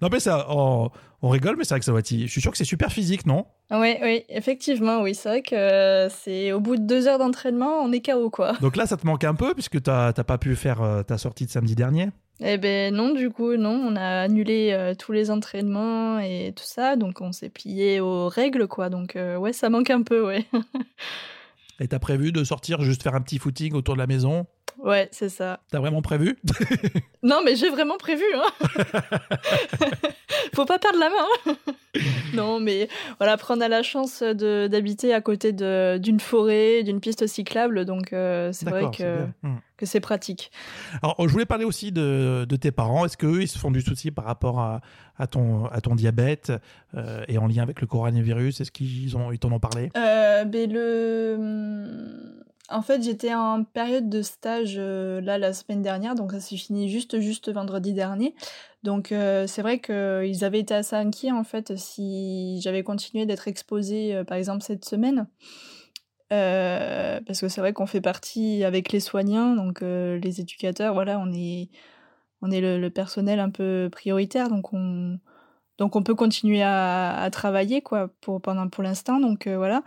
Non 0.03 0.09
mais 0.11 0.21
ça, 0.21 0.47
on, 0.51 0.91
rigole, 1.23 1.57
mais 1.57 1.65
c'est 1.65 1.75
vrai 1.75 1.81
que 1.81 1.87
ça 1.87 1.93
va. 1.93 2.01
Je 2.01 2.27
suis 2.27 2.41
sûr 2.41 2.51
que 2.51 2.59
c'est 2.59 2.65
super 2.65 2.93
physique, 2.93 3.27
non? 3.27 3.47
Oui, 3.71 3.97
oui, 4.03 4.25
effectivement, 4.29 5.03
oui. 5.03 5.15
C'est 5.15 5.29
vrai 5.29 5.43
que 5.43 6.09
c'est 6.11 6.53
au 6.53 6.61
bout 6.61 6.77
de 6.77 6.83
deux 6.83 7.09
heures 7.09 7.19
d'entraînement, 7.19 7.81
on 7.83 7.93
est 7.93 8.05
KO, 8.05 8.31
quoi. 8.31 8.53
Donc 8.61 8.77
là, 8.77 8.87
ça 8.87 8.97
te 8.97 9.07
manque 9.07 9.25
un 9.25 9.35
peu 9.35 9.55
puisque 9.55 9.83
t'as 9.83 10.13
pas 10.13 10.39
pu 10.39 10.55
faire 10.57 10.83
euh, 10.83 11.03
ta 11.03 11.19
sortie 11.19 11.47
de 11.47 11.51
samedi 11.51 11.75
dernier? 11.75 12.11
Eh 12.41 12.59
ben 12.59 12.95
non, 12.95 13.13
du 13.13 13.31
coup, 13.31 13.57
non. 13.57 13.73
On 13.73 13.97
a 13.97 14.23
annulé 14.23 14.71
euh, 14.73 14.95
tous 14.95 15.13
les 15.13 15.31
entraînements 15.31 16.19
et 16.19 16.53
tout 16.55 16.65
ça, 16.65 16.97
donc 16.97 17.21
on 17.21 17.33
s'est 17.33 17.49
plié 17.49 18.01
aux 18.01 18.29
règles, 18.29 18.69
quoi. 18.69 18.91
Donc 18.91 19.17
euh, 19.17 19.37
ouais, 19.37 19.53
ça 19.53 19.71
manque 19.71 19.91
un 19.91 20.03
peu, 20.03 20.25
ouais. 20.27 20.45
et 21.81 21.89
t'as 21.89 21.99
prévu 21.99 22.33
de 22.33 22.45
sortir, 22.45 22.83
juste 22.83 23.03
faire 23.03 23.15
un 23.15 23.23
petit 23.23 23.39
footing 23.39 23.75
autour 23.75 23.95
de 23.95 24.01
la 24.01 24.07
maison? 24.07 24.47
Ouais, 24.79 25.09
c'est 25.13 25.29
ça. 25.29 25.61
T'as 25.71 25.79
vraiment 25.79 26.03
prévu 26.03 26.37
Non, 27.23 27.41
mais 27.45 27.57
j'ai 27.57 27.71
vraiment 27.71 27.97
prévu. 27.97 28.25
Hein. 28.35 28.69
Faut 30.55 30.65
pas 30.65 30.79
perdre 30.79 30.99
la 30.99 31.09
main. 31.09 31.27
Hein. 31.47 31.73
non, 32.35 32.61
mais 32.61 32.89
voilà, 33.19 33.33
après 33.33 33.55
on 33.55 33.61
a 33.61 33.69
la 33.69 33.83
chance 33.83 34.23
d'habiter 34.23 35.15
à 35.15 35.21
côté 35.21 35.53
d'une 35.53 36.21
forêt, 36.21 36.83
d'une 36.83 37.01
piste 37.01 37.27
cyclable, 37.27 37.85
donc 37.85 38.13
euh, 38.13 38.53
c'est 38.53 38.69
vrai 38.69 38.91
que 38.97 39.25
hmm. 39.43 39.57
que 39.77 39.87
c'est 39.87 40.01
pratique. 40.01 40.51
Alors, 41.03 41.17
je 41.19 41.33
voulais 41.33 41.47
parler 41.47 41.65
aussi 41.65 41.93
de, 41.93 42.47
de 42.49 42.57
tes 42.57 42.71
parents. 42.71 43.05
Est-ce 43.05 43.17
qu'eux, 43.17 43.43
ils 43.43 43.49
se 43.49 43.59
font 43.59 43.71
du 43.71 43.81
souci 43.81 44.11
par 44.11 44.25
rapport 44.25 44.61
à, 44.61 44.81
à, 45.19 45.27
ton, 45.27 45.67
à 45.67 45.81
ton 45.81 45.95
diabète 45.95 46.53
euh, 46.95 47.25
et 47.29 47.39
en 47.39 47.47
lien 47.47 47.63
avec 47.63 47.81
le 47.81 47.87
coronavirus? 47.87 48.61
Est-ce 48.61 48.71
qu'ils 48.71 49.11
t'en 49.13 49.53
ont 49.53 49.61
parlé? 49.61 49.91
Euh, 49.97 50.45
ben 50.45 50.71
le 50.71 52.46
en 52.69 52.83
fait, 52.83 53.03
j'étais 53.03 53.33
en 53.33 53.63
période 53.65 54.09
de 54.09 54.23
stage 54.23 54.75
euh, 54.77 55.21
là 55.21 55.39
la 55.39 55.53
semaine 55.53 55.83
dernière, 55.83 56.15
donc 56.17 56.33
ça 56.33 56.41
s'est 56.41 56.57
fini 56.57 56.89
juste 56.89 57.21
juste 57.21 57.51
vendredi 57.53 57.93
dernier. 57.93 58.35
Donc 58.83 59.13
euh, 59.13 59.47
c'est 59.47 59.63
vrai 59.63 59.79
qu'ils 59.81 60.45
avaient 60.45 60.61
été 60.61 60.75
assez 60.75 60.97
inquiets 60.97 61.33
en 61.33 61.45
fait 61.45 61.77
si 61.77 62.61
j'avais 62.63 62.83
continué 62.83 63.27
d'être 63.27 63.47
exposée 63.49 64.15
euh, 64.17 64.25
par 64.25 64.37
exemple 64.37 64.63
cette 64.65 64.85
semaine. 64.85 65.29
parce 66.29 67.41
que 67.41 67.49
c'est 67.49 67.61
vrai 67.61 67.73
qu'on 67.73 67.87
fait 67.87 68.01
partie 68.01 68.65
avec 68.65 68.91
les 68.93 69.01
soignants, 69.01 69.55
donc 69.55 69.81
les 69.83 70.41
éducateurs, 70.41 70.95
voilà, 70.95 71.19
on 71.21 71.33
est, 71.33 71.71
le, 72.43 72.89
personnel 72.89 73.39
un 73.41 73.51
peu 73.51 73.89
prioritaire, 73.93 74.49
donc 74.49 74.73
on, 74.73 75.19
peut 75.79 76.15
continuer 76.15 76.63
à, 76.63 77.17
à 77.17 77.31
travailler 77.31 77.81
quoi 77.81 78.09
pour 78.21 78.41
pendant 78.43 78.69
pour 78.69 78.83
l'instant, 78.83 79.21
donc 79.21 79.47
voilà. 79.47 79.83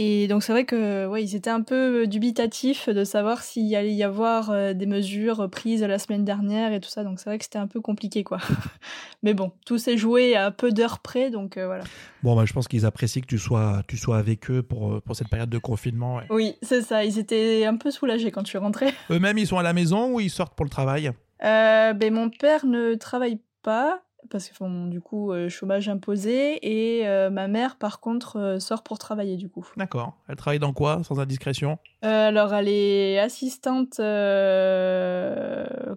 Et 0.00 0.28
donc 0.28 0.44
c'est 0.44 0.52
vrai 0.52 0.64
que 0.64 1.08
ouais, 1.08 1.24
ils 1.24 1.34
étaient 1.34 1.50
un 1.50 1.62
peu 1.62 2.06
dubitatifs 2.06 2.88
de 2.88 3.02
savoir 3.02 3.42
s'il 3.42 3.74
allait 3.74 3.94
y 3.94 4.04
avoir 4.04 4.50
euh, 4.50 4.72
des 4.72 4.86
mesures 4.86 5.50
prises 5.50 5.82
la 5.82 5.98
semaine 5.98 6.24
dernière 6.24 6.72
et 6.72 6.78
tout 6.78 6.88
ça. 6.88 7.02
Donc 7.02 7.18
c'est 7.18 7.28
vrai 7.28 7.36
que 7.36 7.42
c'était 7.42 7.58
un 7.58 7.66
peu 7.66 7.80
compliqué 7.80 8.22
quoi. 8.22 8.38
Mais 9.24 9.34
bon, 9.34 9.50
tout 9.66 9.76
s'est 9.76 9.96
joué 9.96 10.36
à 10.36 10.52
peu 10.52 10.70
d'heures 10.70 11.00
près, 11.00 11.30
donc 11.30 11.56
euh, 11.56 11.66
voilà. 11.66 11.82
Bon, 12.22 12.36
bah, 12.36 12.44
je 12.44 12.52
pense 12.52 12.68
qu'ils 12.68 12.86
apprécient 12.86 13.22
que 13.22 13.26
tu 13.26 13.38
sois, 13.38 13.82
tu 13.88 13.96
sois 13.96 14.18
avec 14.18 14.48
eux 14.52 14.62
pour, 14.62 14.92
euh, 14.92 15.00
pour 15.00 15.16
cette 15.16 15.28
période 15.28 15.50
de 15.50 15.58
confinement. 15.58 16.20
Oui, 16.30 16.54
c'est 16.62 16.82
ça. 16.82 17.04
Ils 17.04 17.18
étaient 17.18 17.64
un 17.64 17.76
peu 17.76 17.90
soulagés 17.90 18.30
quand 18.30 18.42
je 18.42 18.50
suis 18.50 18.58
rentrée. 18.58 18.94
Eux-mêmes, 19.10 19.38
ils 19.38 19.48
sont 19.48 19.58
à 19.58 19.64
la 19.64 19.72
maison 19.72 20.14
ou 20.14 20.20
ils 20.20 20.30
sortent 20.30 20.54
pour 20.54 20.64
le 20.64 20.70
travail? 20.70 21.10
Euh, 21.44 21.92
ben, 21.92 22.14
Mon 22.14 22.30
père 22.30 22.66
ne 22.66 22.94
travaille 22.94 23.40
pas 23.62 24.00
parce 24.30 24.48
que 24.48 24.88
du 24.88 25.00
coup, 25.00 25.32
euh, 25.32 25.48
chômage 25.48 25.88
imposé, 25.88 26.58
et 26.62 27.06
euh, 27.06 27.30
ma 27.30 27.48
mère, 27.48 27.76
par 27.76 28.00
contre, 28.00 28.36
euh, 28.36 28.58
sort 28.58 28.82
pour 28.82 28.98
travailler, 28.98 29.36
du 29.36 29.48
coup. 29.48 29.66
D'accord. 29.76 30.16
Elle 30.28 30.36
travaille 30.36 30.58
dans 30.58 30.72
quoi, 30.72 31.02
sans 31.04 31.20
indiscrétion? 31.20 31.78
Alors, 32.02 32.52
elle 32.54 32.68
est 32.68 33.18
assistante... 33.18 33.96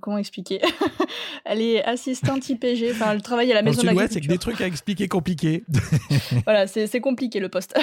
Comment 0.01 0.17
expliquer? 0.17 0.61
Elle 1.45 1.61
est 1.61 1.83
assistante 1.83 2.47
IPG, 2.49 2.91
enfin, 2.91 3.11
elle 3.11 3.21
travaille 3.21 3.51
à 3.51 3.55
la 3.55 3.61
maison 3.61 3.81
de 3.81 4.07
c'est 4.09 4.21
que 4.21 4.27
des 4.27 4.37
trucs 4.37 4.61
à 4.61 4.67
expliquer 4.67 5.07
compliqués. 5.07 5.63
voilà, 6.45 6.67
c'est 6.67 7.01
compliqué, 7.01 7.39
le 7.39 7.49
poste. 7.49 7.77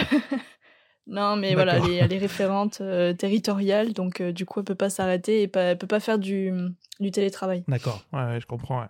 Non, 1.07 1.37
mais 1.37 1.55
voilà, 1.55 1.79
elle 1.79 2.13
est, 2.13 2.19
référente 2.19 2.83
territoriale, 3.19 3.93
donc 3.93 4.23
du 4.23 4.47
coup, 4.47 4.61
elle 4.61 4.65
peut 4.65 4.75
pas 4.75 4.91
s'arrêter 4.91 5.43
et 5.43 5.49
pas, 5.49 5.61
elle 5.61 5.79
peut 5.79 5.87
pas 5.87 6.01
faire 6.01 6.19
du, 6.19 6.53
du 7.01 7.11
télétravail. 7.11 7.65
D'accord, 7.69 8.03
ouais, 8.13 8.41
je 8.41 8.47
comprends. 8.47 8.87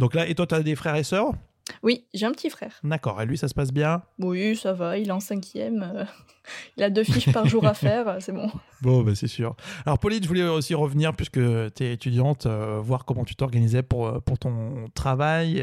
Donc 0.00 0.14
là, 0.14 0.26
et 0.26 0.34
toi, 0.34 0.46
tu 0.46 0.54
as 0.54 0.62
des 0.62 0.76
frères 0.76 0.96
et 0.96 1.02
sœurs? 1.02 1.34
Oui, 1.82 2.06
j'ai 2.14 2.24
un 2.24 2.32
petit 2.32 2.48
frère. 2.48 2.72
D'accord, 2.82 3.20
et 3.20 3.26
lui, 3.26 3.36
ça 3.36 3.48
se 3.48 3.54
passe 3.54 3.70
bien? 3.70 4.02
Oui, 4.18 4.56
ça 4.56 4.72
va, 4.72 4.96
il 4.96 5.08
est 5.08 5.12
en 5.12 5.20
cinquième. 5.20 5.82
Euh, 5.94 6.04
il 6.78 6.82
a 6.82 6.88
deux 6.88 7.04
fiches 7.04 7.30
par 7.30 7.46
jour 7.46 7.66
à 7.66 7.74
faire, 7.74 8.08
euh, 8.08 8.16
c'est 8.18 8.32
bon. 8.32 8.50
Bon, 8.80 9.02
bah, 9.02 9.14
c'est 9.14 9.28
sûr. 9.28 9.54
Alors, 9.84 9.98
Pauline, 9.98 10.22
je 10.22 10.28
voulais 10.28 10.48
aussi 10.48 10.74
revenir, 10.74 11.14
puisque 11.14 11.34
tu 11.34 11.84
es 11.84 11.92
étudiante, 11.92 12.46
euh, 12.46 12.80
voir 12.80 13.04
comment 13.04 13.26
tu 13.26 13.36
t'organisais 13.36 13.82
pour, 13.82 14.22
pour 14.22 14.38
ton 14.38 14.88
travail. 14.94 15.62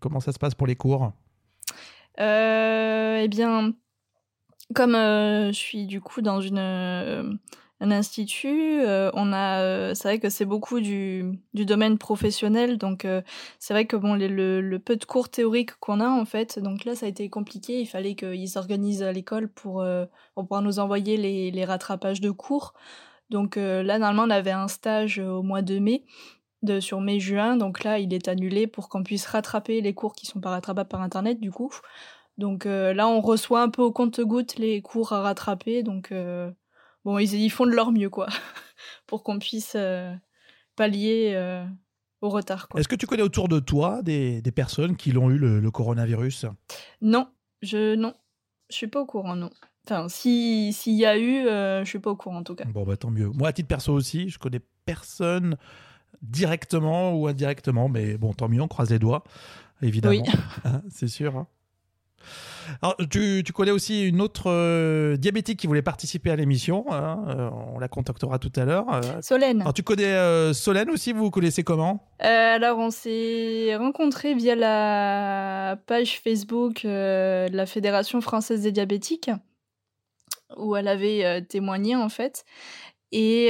comment 0.00 0.20
ça 0.20 0.32
se 0.32 0.38
passe 0.38 0.54
pour 0.54 0.66
les 0.66 0.74
cours? 0.74 1.12
Eh 2.16 3.28
bien, 3.28 3.74
comme 4.74 4.94
je 4.94 5.52
suis 5.52 5.84
du 5.84 6.00
coup 6.00 6.22
dans 6.22 6.40
une 6.40 7.38
un 7.80 7.90
institut. 7.90 8.80
Euh, 8.82 9.10
on 9.14 9.32
a, 9.32 9.60
euh, 9.62 9.94
c'est 9.94 10.08
vrai 10.08 10.18
que 10.18 10.28
c'est 10.30 10.44
beaucoup 10.44 10.80
du, 10.80 11.38
domaine 11.54 11.98
professionnel, 11.98 12.78
donc 12.78 13.04
euh, 13.04 13.22
c'est 13.58 13.74
vrai 13.74 13.86
que 13.86 13.96
bon, 13.96 14.14
le, 14.14 14.76
peu 14.78 14.96
de 14.96 15.04
cours 15.04 15.28
théoriques 15.28 15.74
qu'on 15.80 16.00
a 16.00 16.08
en 16.08 16.24
fait, 16.24 16.58
donc 16.58 16.84
là 16.84 16.94
ça 16.94 17.06
a 17.06 17.08
été 17.08 17.28
compliqué. 17.28 17.80
Il 17.80 17.86
fallait 17.86 18.14
qu'ils 18.14 18.48
s'organisent 18.48 19.02
à 19.02 19.12
l'école 19.12 19.48
pour, 19.48 19.84
pour 20.34 20.44
pouvoir 20.44 20.62
nous 20.62 20.78
envoyer 20.78 21.16
les, 21.16 21.50
les 21.50 21.64
rattrapages 21.64 22.20
de 22.20 22.30
cours. 22.30 22.74
Donc 23.30 23.56
là 23.56 23.98
normalement 23.98 24.24
on 24.24 24.30
avait 24.30 24.50
un 24.50 24.68
stage 24.68 25.18
au 25.18 25.42
mois 25.42 25.62
de 25.62 25.78
mai. 25.78 26.04
De, 26.62 26.80
sur 26.80 27.02
mai-juin, 27.02 27.58
donc 27.58 27.84
là 27.84 27.98
il 27.98 28.14
est 28.14 28.26
annulé 28.26 28.66
pour 28.66 28.88
qu'on 28.88 29.02
puisse 29.02 29.26
rattraper 29.26 29.82
les 29.82 29.92
cours 29.92 30.14
qui 30.14 30.24
sont 30.24 30.40
pas 30.40 30.48
rattrapables 30.48 30.88
par 30.88 31.02
internet 31.02 31.38
du 31.38 31.50
coup. 31.50 31.70
Donc 32.38 32.64
là 32.64 33.06
on 33.06 33.20
reçoit 33.20 33.62
un 33.62 33.68
peu 33.68 33.82
au 33.82 33.92
compte-goutte 33.92 34.56
les 34.56 34.80
cours 34.80 35.12
à 35.12 35.20
rattraper, 35.20 35.82
donc 35.82 36.10
bon, 37.04 37.18
ils, 37.18 37.50
font 37.50 37.66
de 37.66 37.72
leur 37.72 37.92
mieux, 37.92 38.10
quoi, 38.10 38.28
pour 39.06 39.22
qu'on 39.22 39.38
puisse 39.38 39.74
euh, 39.76 40.14
pallier 40.76 41.32
euh, 41.34 41.64
au 42.20 42.28
retard. 42.28 42.68
Est-ce 42.76 42.88
que 42.88 42.96
tu 42.96 43.06
connais 43.06 43.22
autour 43.22 43.48
de 43.48 43.60
toi 43.60 44.02
des, 44.02 44.42
personnes 44.54 44.96
qui 44.96 45.12
l'ont 45.12 45.30
eu 45.30 45.38
le, 45.38 45.70
coronavirus? 45.70 46.46
Non, 47.00 47.28
je 47.62 47.94
non, 47.94 48.14
je 48.70 48.76
suis 48.76 48.88
pas 48.88 49.00
au 49.00 49.06
courant, 49.06 49.36
non. 49.36 49.50
Enfin, 49.86 50.08
s'il 50.08 50.72
y 50.86 51.04
a 51.04 51.18
eu, 51.18 51.46
euh, 51.46 51.84
je 51.84 51.88
suis 51.88 51.98
pas 51.98 52.10
au 52.10 52.16
courant 52.16 52.38
en 52.38 52.42
tout 52.42 52.54
cas. 52.54 52.64
Bon, 52.64 52.84
bah 52.84 52.96
tant 52.96 53.10
mieux. 53.10 53.28
Moi, 53.28 53.48
à 53.48 53.52
titre 53.52 53.68
perso 53.68 53.92
aussi, 53.92 54.30
je 54.30 54.38
connais 54.38 54.60
personne 54.86 55.56
directement 56.22 57.14
ou 57.14 57.26
indirectement, 57.26 57.90
mais 57.90 58.16
bon, 58.16 58.32
tant 58.32 58.48
mieux, 58.48 58.62
on 58.62 58.68
croise 58.68 58.90
les 58.90 58.98
doigts, 58.98 59.24
évidemment. 59.82 60.14
Oui. 60.14 60.22
Hein, 60.64 60.82
c'est 60.88 61.08
sûr. 61.08 61.36
Hein. 61.36 61.46
Alors, 62.82 62.96
tu, 63.10 63.44
connais 63.54 63.70
aussi 63.70 64.06
une 64.06 64.20
autre 64.20 64.50
euh, 64.50 65.16
diabétique 65.16 65.58
qui 65.58 65.66
voulait 65.66 65.82
participer 65.82 66.30
à 66.30 66.36
l'émission. 66.36 66.84
Hein, 66.90 67.24
euh, 67.28 67.50
on 67.74 67.78
la 67.78 67.88
contactera 67.88 68.38
tout 68.38 68.52
à 68.56 68.64
l'heure. 68.64 68.86
Euh. 68.92 69.00
Solène. 69.22 69.60
Alors, 69.60 69.74
tu 69.74 69.82
connais 69.82 70.52
Solène 70.54 70.90
aussi 70.90 71.12
Vous 71.12 71.24
vous 71.24 71.30
connaissez 71.30 71.64
comment? 71.64 72.08
Alors, 72.18 72.78
on 72.78 72.90
s'est 72.90 73.74
rencontrés 73.76 74.34
via 74.34 74.54
la 74.54 75.78
page 75.86 76.20
Facebook 76.20 76.84
de 76.84 77.54
la 77.54 77.66
Fédération 77.66 78.20
française 78.20 78.62
des 78.62 78.72
diabétiques, 78.72 79.30
où 80.56 80.76
elle 80.76 80.88
avait 80.88 81.42
témoigné 81.42 81.96
en 81.96 82.08
fait. 82.08 82.44
Et, 83.12 83.48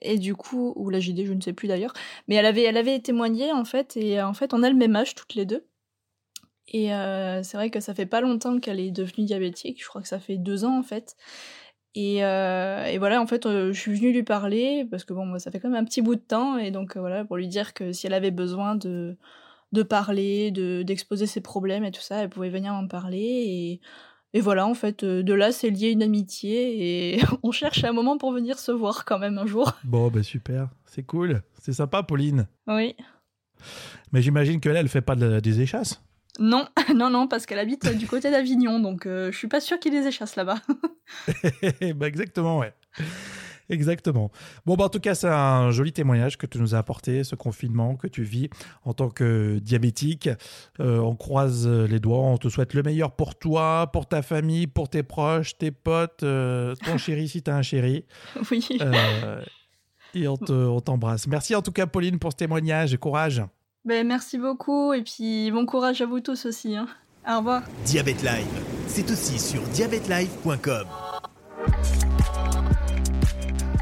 et 0.00 0.18
du 0.18 0.34
coup, 0.34 0.72
ou 0.76 0.88
la 0.90 1.00
JD, 1.00 1.26
je 1.26 1.32
ne 1.32 1.40
sais 1.40 1.52
plus 1.52 1.68
d'ailleurs, 1.68 1.92
mais 2.26 2.36
elle 2.36 2.46
avait, 2.46 2.62
elle 2.62 2.78
avait 2.78 3.00
témoigné 3.00 3.52
en 3.52 3.64
fait, 3.64 3.96
et 3.96 4.22
en 4.22 4.32
fait, 4.32 4.54
on 4.54 4.62
a 4.62 4.70
le 4.70 4.76
même 4.76 4.96
âge 4.96 5.14
toutes 5.14 5.34
les 5.34 5.44
deux. 5.44 5.66
Et 6.70 6.94
euh, 6.94 7.42
c'est 7.42 7.56
vrai 7.56 7.70
que 7.70 7.80
ça 7.80 7.94
fait 7.94 8.06
pas 8.06 8.20
longtemps 8.20 8.60
qu'elle 8.60 8.80
est 8.80 8.92
devenue 8.92 9.24
diabétique. 9.24 9.82
Je 9.82 9.88
crois 9.88 10.00
que 10.00 10.08
ça 10.08 10.20
fait 10.20 10.36
deux 10.36 10.64
ans 10.64 10.78
en 10.78 10.82
fait. 10.82 11.16
Et, 11.96 12.24
euh, 12.24 12.84
et 12.84 12.98
voilà, 12.98 13.20
en 13.20 13.26
fait, 13.26 13.46
euh, 13.46 13.72
je 13.72 13.80
suis 13.80 13.92
venue 13.94 14.12
lui 14.12 14.22
parler 14.22 14.86
parce 14.88 15.04
que 15.04 15.12
bon, 15.12 15.26
moi, 15.26 15.40
ça 15.40 15.50
fait 15.50 15.58
quand 15.58 15.68
même 15.68 15.82
un 15.82 15.84
petit 15.84 16.02
bout 16.02 16.14
de 16.14 16.20
temps. 16.20 16.56
Et 16.56 16.70
donc 16.70 16.96
voilà, 16.96 17.24
pour 17.24 17.36
lui 17.36 17.48
dire 17.48 17.74
que 17.74 17.92
si 17.92 18.06
elle 18.06 18.14
avait 18.14 18.30
besoin 18.30 18.76
de, 18.76 19.16
de 19.72 19.82
parler, 19.82 20.52
de, 20.52 20.82
d'exposer 20.82 21.26
ses 21.26 21.40
problèmes 21.40 21.84
et 21.84 21.90
tout 21.90 22.00
ça, 22.00 22.22
elle 22.22 22.28
pouvait 22.28 22.50
venir 22.50 22.72
en 22.72 22.86
parler. 22.86 23.18
Et, 23.18 23.80
et 24.32 24.40
voilà, 24.40 24.64
en 24.68 24.74
fait, 24.74 25.04
de 25.04 25.34
là, 25.34 25.50
c'est 25.50 25.70
lié 25.70 25.90
une 25.90 26.04
amitié. 26.04 27.16
Et 27.16 27.20
on 27.42 27.50
cherche 27.50 27.82
un 27.82 27.92
moment 27.92 28.16
pour 28.16 28.30
venir 28.30 28.60
se 28.60 28.70
voir 28.70 29.04
quand 29.04 29.18
même 29.18 29.38
un 29.38 29.46
jour. 29.46 29.72
Bon, 29.82 30.08
bah 30.08 30.22
super, 30.22 30.68
c'est 30.86 31.02
cool. 31.02 31.42
C'est 31.60 31.72
sympa, 31.72 32.04
Pauline. 32.04 32.46
Oui. 32.68 32.94
Mais 34.12 34.22
j'imagine 34.22 34.60
qu'elle, 34.60 34.76
elle 34.76 34.88
fait 34.88 35.00
pas 35.00 35.16
des 35.16 35.60
échasses 35.60 36.00
non, 36.40 36.66
non, 36.96 37.10
non, 37.10 37.28
parce 37.28 37.46
qu'elle 37.46 37.58
habite 37.58 37.96
du 37.96 38.06
côté 38.06 38.30
d'Avignon, 38.30 38.80
donc 38.80 39.06
euh, 39.06 39.30
je 39.30 39.36
suis 39.36 39.46
pas 39.46 39.60
sûre 39.60 39.78
qu'il 39.78 39.92
des 39.92 40.06
échasses 40.06 40.36
là-bas. 40.36 40.56
bah 41.94 42.08
exactement, 42.08 42.58
ouais. 42.58 42.72
Exactement. 43.68 44.32
Bon, 44.66 44.74
bah, 44.74 44.86
en 44.86 44.88
tout 44.88 44.98
cas, 44.98 45.14
c'est 45.14 45.28
un 45.28 45.70
joli 45.70 45.92
témoignage 45.92 46.38
que 46.38 46.46
tu 46.46 46.58
nous 46.58 46.74
as 46.74 46.78
apporté, 46.78 47.22
ce 47.22 47.36
confinement 47.36 47.94
que 47.94 48.08
tu 48.08 48.24
vis 48.24 48.48
en 48.84 48.94
tant 48.94 49.10
que 49.10 49.60
diabétique. 49.62 50.28
Euh, 50.80 50.98
on 50.98 51.14
croise 51.14 51.68
les 51.68 52.00
doigts, 52.00 52.18
on 52.18 52.36
te 52.36 52.48
souhaite 52.48 52.74
le 52.74 52.82
meilleur 52.82 53.12
pour 53.12 53.38
toi, 53.38 53.88
pour 53.92 54.08
ta 54.08 54.22
famille, 54.22 54.66
pour 54.66 54.88
tes 54.88 55.04
proches, 55.04 55.56
tes 55.56 55.70
potes, 55.70 56.24
euh, 56.24 56.74
ton 56.84 56.98
chéri 56.98 57.28
si 57.28 57.44
tu 57.44 57.50
as 57.50 57.56
un 57.56 57.62
chéri. 57.62 58.06
Oui. 58.50 58.66
et 60.14 60.26
on 60.26 60.80
t'embrasse. 60.80 61.28
Merci 61.28 61.54
en 61.54 61.62
tout 61.62 61.72
cas, 61.72 61.86
Pauline, 61.86 62.18
pour 62.18 62.32
ce 62.32 62.38
témoignage 62.38 62.92
et 62.92 62.98
courage. 62.98 63.40
Ben, 63.84 64.06
merci 64.06 64.38
beaucoup 64.38 64.92
et 64.92 65.02
puis 65.02 65.50
bon 65.50 65.64
courage 65.64 66.00
à 66.02 66.06
vous 66.06 66.20
tous 66.20 66.46
aussi. 66.46 66.76
Hein. 66.76 66.86
Au 67.28 67.38
revoir. 67.38 67.62
Diabète 67.84 68.22
Live, 68.22 68.46
c'est 68.88 69.10
aussi 69.10 69.38
sur 69.38 69.62
diabètelive.com. 69.62 70.86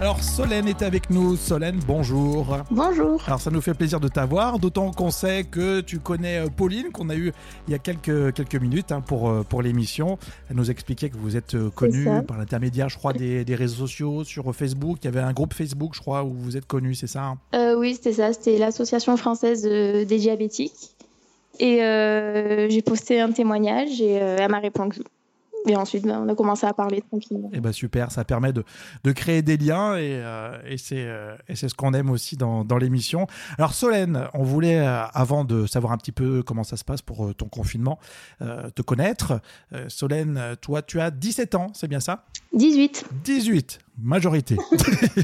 Alors 0.00 0.22
Solène 0.22 0.68
est 0.68 0.82
avec 0.82 1.10
nous. 1.10 1.36
Solène, 1.36 1.80
bonjour. 1.84 2.56
Bonjour. 2.70 3.20
Alors 3.26 3.40
ça 3.40 3.50
nous 3.50 3.60
fait 3.60 3.74
plaisir 3.74 3.98
de 3.98 4.06
t'avoir, 4.06 4.60
d'autant 4.60 4.92
qu'on 4.92 5.10
sait 5.10 5.42
que 5.42 5.80
tu 5.80 5.98
connais 5.98 6.38
euh, 6.38 6.46
Pauline, 6.46 6.92
qu'on 6.92 7.08
a 7.08 7.16
eu 7.16 7.32
il 7.66 7.72
y 7.72 7.74
a 7.74 7.80
quelques, 7.80 8.32
quelques 8.32 8.54
minutes 8.54 8.92
hein, 8.92 9.00
pour, 9.00 9.28
euh, 9.28 9.42
pour 9.42 9.60
l'émission. 9.60 10.16
Elle 10.48 10.56
nous 10.56 10.70
expliquait 10.70 11.08
que 11.10 11.16
vous 11.16 11.36
êtes 11.36 11.56
euh, 11.56 11.68
connue 11.70 12.06
par 12.28 12.38
l'intermédiaire, 12.38 12.88
je 12.88 12.96
crois, 12.96 13.12
des, 13.12 13.44
des, 13.44 13.56
réseaux 13.56 13.88
sociaux, 13.88 14.22
sur 14.22 14.54
Facebook. 14.54 14.98
Il 15.02 15.06
y 15.06 15.08
avait 15.08 15.18
un 15.18 15.32
groupe 15.32 15.52
Facebook, 15.52 15.94
je 15.96 16.00
crois, 16.00 16.22
où 16.22 16.32
vous 16.32 16.56
êtes 16.56 16.66
connue, 16.66 16.94
c'est 16.94 17.08
ça 17.08 17.34
hein? 17.52 17.74
Oui, 17.76 17.94
c'était 17.96 18.12
ça. 18.12 18.32
C'était 18.32 18.56
l'Association 18.56 19.16
française 19.16 19.62
des 19.62 20.04
diabétiques. 20.04 20.94
Et 21.58 21.78
j'ai 22.70 22.82
posté 22.82 23.20
un 23.20 23.32
témoignage 23.32 24.00
et 24.00 24.12
elle 24.12 24.50
m'a 24.50 24.60
répondu. 24.60 25.00
Et 25.68 25.76
ensuite, 25.76 26.04
ben, 26.06 26.24
on 26.24 26.28
a 26.28 26.34
commencé 26.34 26.66
à 26.66 26.72
parler 26.72 27.02
tranquillement. 27.02 27.50
Et 27.52 27.58
eh 27.58 27.60
ben 27.60 27.72
super, 27.72 28.10
ça 28.10 28.24
permet 28.24 28.54
de, 28.54 28.64
de 29.04 29.12
créer 29.12 29.42
des 29.42 29.58
liens 29.58 29.96
et, 29.96 30.14
euh, 30.14 30.58
et 30.66 30.78
c'est 30.78 31.04
euh, 31.04 31.36
ce 31.54 31.74
qu'on 31.74 31.92
aime 31.92 32.08
aussi 32.08 32.36
dans, 32.36 32.64
dans 32.64 32.78
l'émission. 32.78 33.26
Alors 33.58 33.74
Solène, 33.74 34.28
on 34.32 34.44
voulait, 34.44 34.78
euh, 34.78 35.04
avant 35.12 35.44
de 35.44 35.66
savoir 35.66 35.92
un 35.92 35.98
petit 35.98 36.12
peu 36.12 36.42
comment 36.42 36.64
ça 36.64 36.78
se 36.78 36.84
passe 36.84 37.02
pour 37.02 37.34
ton 37.34 37.48
confinement, 37.48 37.98
te 38.40 38.82
connaître. 38.82 39.40
Solène, 39.88 40.56
toi, 40.60 40.82
tu 40.82 41.00
as 41.00 41.10
17 41.10 41.54
ans, 41.54 41.66
c'est 41.74 41.88
bien 41.88 42.00
ça? 42.00 42.24
18. 42.54 43.04
18, 43.24 43.78
majorité. 43.98 44.56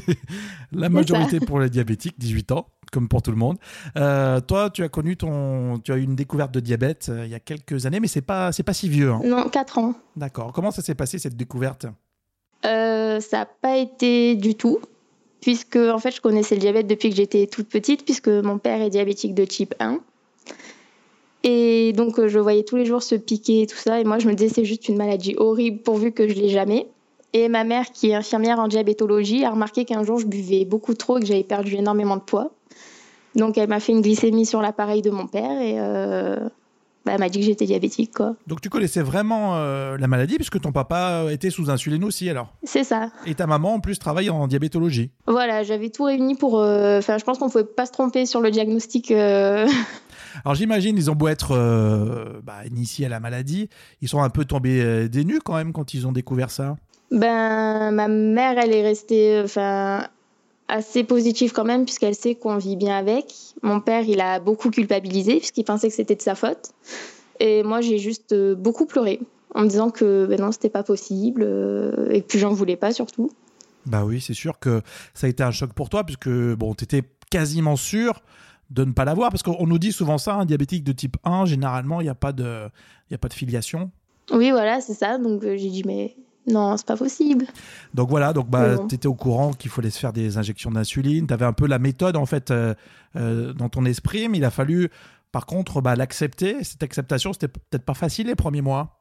La 0.72 0.88
majorité 0.88 1.40
pour 1.40 1.60
les 1.60 1.70
diabétiques, 1.70 2.16
18 2.18 2.52
ans 2.52 2.68
comme 2.94 3.08
pour 3.08 3.22
tout 3.22 3.32
le 3.32 3.36
monde. 3.36 3.58
Euh, 3.96 4.40
toi, 4.40 4.70
tu 4.70 4.84
as 4.84 4.88
connu 4.88 5.16
ton, 5.16 5.80
tu 5.80 5.92
as 5.92 5.96
eu 5.96 6.02
une 6.02 6.14
découverte 6.14 6.52
de 6.52 6.60
diabète 6.60 7.08
euh, 7.10 7.26
il 7.26 7.32
y 7.32 7.34
a 7.34 7.40
quelques 7.40 7.86
années, 7.86 7.98
mais 7.98 8.06
c'est 8.06 8.22
pas, 8.22 8.52
c'est 8.52 8.62
pas 8.62 8.72
si 8.72 8.88
vieux. 8.88 9.10
Hein. 9.10 9.20
Non, 9.24 9.48
4 9.48 9.78
ans. 9.78 9.94
D'accord. 10.16 10.52
Comment 10.52 10.70
ça 10.70 10.80
s'est 10.80 10.94
passé 10.94 11.18
cette 11.18 11.36
découverte? 11.36 11.86
Euh, 12.64 13.18
Ça 13.20 13.38
n'a 13.38 13.46
pas 13.46 13.76
été 13.76 14.36
du 14.36 14.54
tout, 14.54 14.78
puisque 15.40 15.76
en 15.76 15.98
fait, 15.98 16.12
je 16.12 16.20
connaissais 16.20 16.54
le 16.54 16.60
diabète 16.60 16.86
depuis 16.86 17.10
que 17.10 17.16
j'étais 17.16 17.46
toute 17.48 17.68
petite, 17.68 18.04
puisque 18.04 18.28
mon 18.28 18.58
père 18.58 18.80
est 18.80 18.90
diabétique 18.90 19.34
de 19.34 19.44
type 19.44 19.74
1. 19.80 19.98
Et 21.42 21.92
donc, 21.92 22.24
je 22.24 22.38
voyais 22.38 22.62
tous 22.62 22.76
les 22.76 22.86
jours 22.86 23.02
se 23.02 23.16
piquer 23.16 23.62
et 23.62 23.66
tout 23.66 23.76
ça. 23.76 24.00
Et 24.00 24.04
moi, 24.04 24.18
je 24.18 24.28
me 24.28 24.34
disais, 24.34 24.54
c'est 24.54 24.64
juste 24.64 24.88
une 24.88 24.96
maladie 24.96 25.34
horrible 25.36 25.82
pourvu 25.82 26.12
que 26.12 26.28
je 26.28 26.34
l'ai 26.34 26.48
jamais. 26.48 26.86
Et 27.34 27.48
ma 27.48 27.64
mère, 27.64 27.90
qui 27.90 28.10
est 28.10 28.14
infirmière 28.14 28.60
en 28.60 28.68
diabétologie, 28.68 29.44
a 29.44 29.50
remarqué 29.50 29.84
qu'un 29.84 30.04
jour, 30.04 30.20
je 30.20 30.26
buvais 30.26 30.64
beaucoup 30.64 30.94
trop 30.94 31.18
et 31.18 31.20
que 31.20 31.26
j'avais 31.26 31.42
perdu 31.42 31.74
énormément 31.74 32.16
de 32.16 32.22
poids. 32.22 32.52
Donc 33.36 33.58
elle 33.58 33.68
m'a 33.68 33.80
fait 33.80 33.92
une 33.92 34.00
glycémie 34.02 34.46
sur 34.46 34.60
l'appareil 34.62 35.02
de 35.02 35.10
mon 35.10 35.26
père 35.26 35.60
et, 35.60 35.74
euh, 35.78 36.36
bah, 37.04 37.12
elle 37.14 37.20
m'a 37.20 37.28
dit 37.28 37.40
que 37.40 37.44
j'étais 37.44 37.66
diabétique, 37.66 38.12
quoi. 38.14 38.34
Donc 38.46 38.60
tu 38.60 38.70
connaissais 38.70 39.02
vraiment 39.02 39.56
euh, 39.56 39.96
la 39.98 40.06
maladie 40.06 40.36
puisque 40.36 40.60
ton 40.60 40.72
papa 40.72 41.24
était 41.30 41.50
sous 41.50 41.68
insuline 41.70 42.04
aussi 42.04 42.30
alors? 42.30 42.54
C'est 42.62 42.84
ça. 42.84 43.10
Et 43.26 43.34
ta 43.34 43.46
maman 43.46 43.74
en 43.74 43.80
plus 43.80 43.98
travaille 43.98 44.30
en 44.30 44.46
diabétologie. 44.46 45.10
Voilà, 45.26 45.62
j'avais 45.64 45.90
tout 45.90 46.04
réuni 46.04 46.34
pour. 46.34 46.58
euh, 46.60 46.98
Enfin, 46.98 47.18
je 47.18 47.24
pense 47.24 47.38
qu'on 47.38 47.50
pouvait 47.50 47.64
pas 47.64 47.86
se 47.86 47.92
tromper 47.92 48.24
sur 48.24 48.40
le 48.40 48.50
diagnostic. 48.50 49.10
euh, 49.10 49.66
Alors 50.44 50.54
j'imagine 50.54 50.96
ils 50.96 51.10
ont 51.10 51.14
beau 51.14 51.28
être 51.28 51.52
euh, 51.52 52.40
bah, 52.42 52.64
initiés 52.68 53.06
à 53.06 53.08
la 53.08 53.20
maladie, 53.20 53.68
ils 54.00 54.08
sont 54.08 54.22
un 54.22 54.30
peu 54.30 54.44
tombés 54.44 54.80
euh, 54.82 55.08
des 55.08 55.24
nues 55.24 55.40
quand 55.44 55.54
même 55.54 55.72
quand 55.72 55.92
ils 55.94 56.06
ont 56.06 56.12
découvert 56.12 56.50
ça. 56.50 56.76
Ben, 57.10 57.92
ma 57.92 58.08
mère, 58.08 58.58
elle 58.58 58.72
est 58.72 58.82
restée, 58.82 59.40
enfin, 59.44 60.08
assez 60.68 61.04
positive 61.04 61.52
quand 61.52 61.64
même, 61.64 61.84
puisqu'elle 61.84 62.14
sait 62.14 62.34
qu'on 62.34 62.56
vit 62.56 62.76
bien 62.76 62.96
avec. 62.96 63.34
Mon 63.62 63.80
père, 63.80 64.02
il 64.08 64.20
a 64.20 64.40
beaucoup 64.40 64.70
culpabilisé, 64.70 65.36
puisqu'il 65.38 65.64
pensait 65.64 65.88
que 65.88 65.94
c'était 65.94 66.16
de 66.16 66.22
sa 66.22 66.34
faute. 66.34 66.72
Et 67.40 67.62
moi, 67.62 67.80
j'ai 67.80 67.98
juste 67.98 68.32
euh, 68.32 68.54
beaucoup 68.54 68.86
pleuré, 68.86 69.20
en 69.54 69.62
me 69.62 69.68
disant 69.68 69.90
que 69.90 70.26
ben 70.26 70.40
non, 70.40 70.52
c'était 70.52 70.70
pas 70.70 70.82
possible, 70.82 71.42
euh, 71.44 72.10
et 72.10 72.22
que 72.22 72.38
j'en 72.38 72.52
voulais 72.52 72.76
pas 72.76 72.92
surtout. 72.92 73.30
Bah 73.86 74.04
oui, 74.04 74.20
c'est 74.20 74.34
sûr 74.34 74.58
que 74.58 74.82
ça 75.12 75.26
a 75.26 75.30
été 75.30 75.42
un 75.42 75.50
choc 75.50 75.72
pour 75.74 75.90
toi 75.90 76.04
puisque 76.04 76.30
bon, 76.30 76.74
t'étais 76.74 77.02
quasiment 77.30 77.76
sûr 77.76 78.22
de 78.70 78.84
ne 78.84 78.92
pas 78.92 79.04
l'avoir 79.04 79.30
parce 79.30 79.42
qu'on 79.42 79.66
nous 79.66 79.78
dit 79.78 79.92
souvent 79.92 80.16
ça, 80.16 80.34
un 80.34 80.46
diabétique 80.46 80.84
de 80.84 80.92
type 80.92 81.18
1, 81.24 81.44
généralement 81.44 82.00
il 82.00 82.04
n'y 82.04 82.10
a 82.10 82.14
pas 82.14 82.32
de, 82.32 82.68
il 83.10 83.12
y 83.12 83.14
a 83.14 83.18
pas 83.18 83.28
de 83.28 83.34
filiation. 83.34 83.90
Oui, 84.30 84.50
voilà, 84.50 84.80
c'est 84.80 84.94
ça. 84.94 85.18
Donc 85.18 85.44
euh, 85.44 85.56
j'ai 85.56 85.68
dit, 85.68 85.82
mais 85.84 86.16
non, 86.46 86.76
c'est 86.76 86.86
pas 86.86 86.96
possible. 86.96 87.46
Donc 87.94 88.10
voilà, 88.10 88.32
donc 88.32 88.48
bah, 88.48 88.76
bon. 88.76 88.86
tu 88.86 88.94
étais 88.94 89.06
au 89.06 89.14
courant 89.14 89.52
qu'il 89.52 89.70
fallait 89.70 89.90
se 89.90 89.98
faire 89.98 90.12
des 90.12 90.36
injections 90.36 90.70
d'insuline. 90.70 91.26
Tu 91.26 91.32
avais 91.32 91.46
un 91.46 91.52
peu 91.52 91.66
la 91.66 91.78
méthode 91.78 92.16
en 92.16 92.26
fait 92.26 92.50
euh, 92.50 92.74
euh, 93.16 93.52
dans 93.54 93.68
ton 93.68 93.84
esprit, 93.84 94.28
mais 94.28 94.38
il 94.38 94.44
a 94.44 94.50
fallu 94.50 94.90
par 95.32 95.46
contre 95.46 95.80
bah, 95.80 95.96
l'accepter. 95.96 96.62
Cette 96.62 96.82
acceptation, 96.82 97.32
c'était 97.32 97.48
peut-être 97.48 97.84
pas 97.84 97.94
facile 97.94 98.26
les 98.26 98.34
premiers 98.34 98.62
mois. 98.62 99.00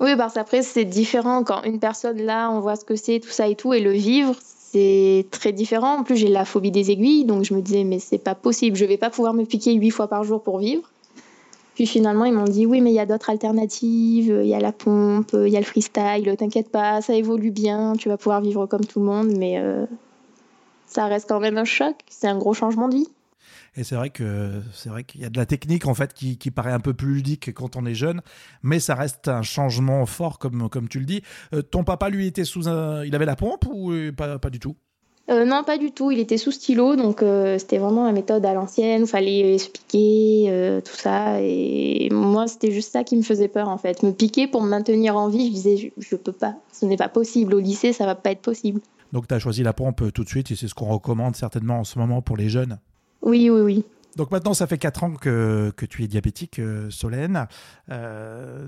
Oui, 0.00 0.16
parce 0.16 0.34
qu'après, 0.34 0.62
c'est 0.62 0.84
différent 0.84 1.44
quand 1.44 1.62
une 1.62 1.78
personne 1.78 2.20
là, 2.20 2.50
on 2.50 2.60
voit 2.60 2.76
ce 2.76 2.84
que 2.84 2.96
c'est, 2.96 3.20
tout 3.20 3.30
ça 3.30 3.46
et 3.46 3.54
tout, 3.54 3.72
et 3.72 3.80
le 3.80 3.92
vivre, 3.92 4.34
c'est 4.40 5.26
très 5.30 5.52
différent. 5.52 5.98
En 5.98 6.02
plus, 6.02 6.16
j'ai 6.16 6.28
la 6.28 6.44
phobie 6.44 6.70
des 6.70 6.90
aiguilles, 6.90 7.24
donc 7.24 7.44
je 7.44 7.54
me 7.54 7.60
disais, 7.62 7.84
mais 7.84 8.00
c'est 8.00 8.18
pas 8.18 8.34
possible, 8.34 8.76
je 8.76 8.84
vais 8.84 8.96
pas 8.96 9.10
pouvoir 9.10 9.32
me 9.32 9.44
piquer 9.44 9.72
huit 9.74 9.90
fois 9.90 10.08
par 10.08 10.24
jour 10.24 10.42
pour 10.42 10.58
vivre. 10.58 10.90
Puis 11.74 11.86
finalement, 11.86 12.24
ils 12.24 12.34
m'ont 12.34 12.44
dit, 12.44 12.66
oui, 12.66 12.80
mais 12.80 12.90
il 12.90 12.94
y 12.94 13.00
a 13.00 13.06
d'autres 13.06 13.30
alternatives, 13.30 14.40
il 14.42 14.48
y 14.48 14.54
a 14.54 14.60
la 14.60 14.72
pompe, 14.72 15.30
il 15.32 15.48
y 15.48 15.56
a 15.56 15.60
le 15.60 15.66
freestyle, 15.66 16.34
t'inquiète 16.38 16.70
pas, 16.70 17.00
ça 17.00 17.14
évolue 17.14 17.50
bien, 17.50 17.94
tu 17.94 18.08
vas 18.08 18.16
pouvoir 18.16 18.40
vivre 18.42 18.66
comme 18.66 18.84
tout 18.84 19.00
le 19.00 19.06
monde, 19.06 19.32
mais 19.38 19.58
euh, 19.58 19.86
ça 20.86 21.06
reste 21.06 21.28
quand 21.28 21.40
même 21.40 21.56
un 21.56 21.64
choc, 21.64 21.96
c'est 22.10 22.28
un 22.28 22.38
gros 22.38 22.52
changement 22.52 22.88
de 22.88 22.96
vie. 22.96 23.08
Et 23.74 23.84
c'est 23.84 23.94
vrai 23.94 24.10
que 24.10 24.60
c'est 24.74 24.90
vrai 24.90 25.04
qu'il 25.04 25.22
y 25.22 25.24
a 25.24 25.30
de 25.30 25.38
la 25.38 25.46
technique 25.46 25.86
en 25.86 25.94
fait 25.94 26.12
qui, 26.12 26.36
qui 26.36 26.50
paraît 26.50 26.72
un 26.72 26.80
peu 26.80 26.92
plus 26.92 27.14
ludique 27.14 27.54
quand 27.54 27.74
on 27.76 27.86
est 27.86 27.94
jeune, 27.94 28.20
mais 28.62 28.80
ça 28.80 28.94
reste 28.94 29.28
un 29.28 29.40
changement 29.40 30.04
fort 30.04 30.38
comme 30.38 30.68
comme 30.68 30.88
tu 30.88 30.98
le 30.98 31.06
dis. 31.06 31.22
Euh, 31.54 31.62
ton 31.62 31.82
papa 31.82 32.10
lui 32.10 32.26
était 32.26 32.44
sous 32.44 32.68
un, 32.68 33.02
il 33.04 33.14
avait 33.14 33.24
la 33.24 33.36
pompe 33.36 33.64
ou 33.72 33.92
euh, 33.92 34.12
pas 34.12 34.38
pas 34.38 34.50
du 34.50 34.58
tout? 34.58 34.76
Euh, 35.30 35.44
non, 35.44 35.62
pas 35.62 35.78
du 35.78 35.92
tout. 35.92 36.10
Il 36.10 36.18
était 36.18 36.36
sous 36.36 36.50
stylo, 36.50 36.96
donc 36.96 37.22
euh, 37.22 37.58
c'était 37.58 37.78
vraiment 37.78 38.04
la 38.06 38.12
méthode 38.12 38.44
à 38.44 38.54
l'ancienne. 38.54 39.06
Fallait 39.06 39.56
se 39.58 39.68
piquer, 39.68 40.46
euh, 40.48 40.80
tout 40.80 40.94
ça. 40.96 41.40
Et 41.40 42.08
moi, 42.10 42.48
c'était 42.48 42.72
juste 42.72 42.92
ça 42.92 43.04
qui 43.04 43.16
me 43.16 43.22
faisait 43.22 43.48
peur, 43.48 43.68
en 43.68 43.78
fait. 43.78 44.02
Me 44.02 44.12
piquer 44.12 44.48
pour 44.48 44.62
me 44.62 44.68
maintenir 44.68 45.16
en 45.16 45.28
vie, 45.28 45.46
je 45.46 45.52
disais, 45.52 45.76
je, 45.76 45.88
je 45.96 46.16
peux 46.16 46.32
pas. 46.32 46.56
Ce 46.72 46.84
n'est 46.86 46.96
pas 46.96 47.08
possible. 47.08 47.54
Au 47.54 47.60
lycée, 47.60 47.92
ça 47.92 48.04
va 48.04 48.14
pas 48.14 48.32
être 48.32 48.42
possible. 48.42 48.80
Donc 49.12 49.28
tu 49.28 49.34
as 49.34 49.38
choisi 49.38 49.62
la 49.62 49.74
pompe 49.74 50.10
tout 50.12 50.24
de 50.24 50.28
suite 50.28 50.50
et 50.50 50.56
c'est 50.56 50.68
ce 50.68 50.74
qu'on 50.74 50.86
recommande 50.86 51.36
certainement 51.36 51.80
en 51.80 51.84
ce 51.84 51.98
moment 51.98 52.22
pour 52.22 52.36
les 52.36 52.48
jeunes. 52.48 52.78
Oui, 53.20 53.50
oui, 53.50 53.60
oui. 53.60 53.84
Donc 54.16 54.30
maintenant, 54.30 54.54
ça 54.54 54.66
fait 54.66 54.78
4 54.78 55.04
ans 55.04 55.12
que, 55.12 55.70
que 55.76 55.84
tu 55.86 56.02
es 56.02 56.06
diabétique, 56.06 56.60
Solène. 56.90 57.46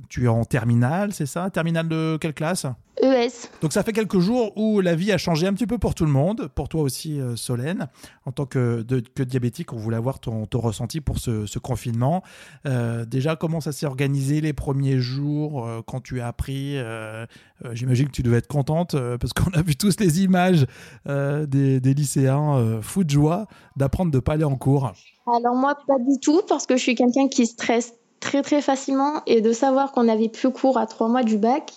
Tu 0.09 0.25
es 0.25 0.29
en 0.29 0.45
terminale, 0.45 1.13
c'est 1.13 1.27
ça? 1.27 1.49
Terminale 1.51 1.89
de 1.89 2.19
quelle 2.21 2.35
classe? 2.35 2.67
ES. 3.05 3.49
Donc 3.61 3.73
ça 3.73 3.83
fait 3.83 3.93
quelques 3.93 4.19
jours 4.19 4.53
où 4.57 4.81
la 4.81 4.95
vie 4.95 5.13
a 5.13 5.19
changé 5.19 5.47
un 5.47 5.53
petit 5.53 5.67
peu 5.67 5.79
pour 5.79 5.95
tout 5.95 6.05
le 6.05 6.11
monde, 6.11 6.49
pour 6.55 6.69
toi 6.69 6.83
aussi 6.83 7.21
euh, 7.21 7.37
Solène. 7.37 7.89
En 8.27 8.33
tant 8.33 8.47
que, 8.47 8.83
de- 8.83 9.01
que 9.01 9.23
diabétique, 9.23 9.73
on 9.73 9.77
voulait 9.77 9.97
avoir 9.97 10.19
ton, 10.19 10.47
ton 10.47 10.61
ressenti 10.61 11.01
pour 11.01 11.19
ce, 11.19 11.47
ce 11.47 11.59
confinement. 11.59 12.23
Euh, 12.67 13.05
déjà, 13.05 13.37
comment 13.37 13.61
ça 13.61 13.73
s'est 13.73 13.87
organisé 13.87 14.41
les 14.41 14.53
premiers 14.53 14.99
jours 14.99 15.67
euh, 15.67 15.83
quand 15.87 16.01
tu 16.01 16.21
as 16.21 16.27
appris 16.27 16.79
euh, 16.79 17.27
euh, 17.65 17.75
J'imagine 17.75 18.07
que 18.07 18.13
tu 18.13 18.23
devais 18.23 18.39
être 18.39 18.47
contente 18.49 18.95
euh, 18.95 19.19
parce 19.19 19.33
qu'on 19.33 19.51
a 19.53 19.63
vu 19.63 19.77
tous 19.77 19.99
les 20.01 20.23
images 20.23 20.67
euh, 21.09 21.47
des, 21.47 21.81
des 21.81 21.95
lycéens 21.95 22.57
euh, 22.57 22.81
fous 22.83 23.05
de 23.05 23.11
joie 23.11 23.47
d'apprendre 23.77 24.11
de 24.11 24.19
pas 24.19 24.33
aller 24.35 24.45
en 24.45 24.57
cours. 24.57 24.93
Alors 25.27 25.55
moi, 25.55 25.75
pas 25.87 25.99
du 25.99 26.19
tout, 26.21 26.43
parce 26.49 26.67
que 26.67 26.77
je 26.77 26.83
suis 26.83 26.95
quelqu'un 26.95 27.29
qui 27.29 27.47
stresse 27.47 27.95
très 28.21 28.43
très 28.43 28.63
facilement. 28.63 29.23
Et 29.27 29.41
de 29.41 29.53
savoir 29.53 29.93
qu'on 29.93 30.09
avait 30.09 30.29
plus 30.29 30.51
cours 30.51 30.79
à 30.79 30.87
trois 30.87 31.09
mois 31.09 31.23
du 31.23 31.37
bac, 31.39 31.73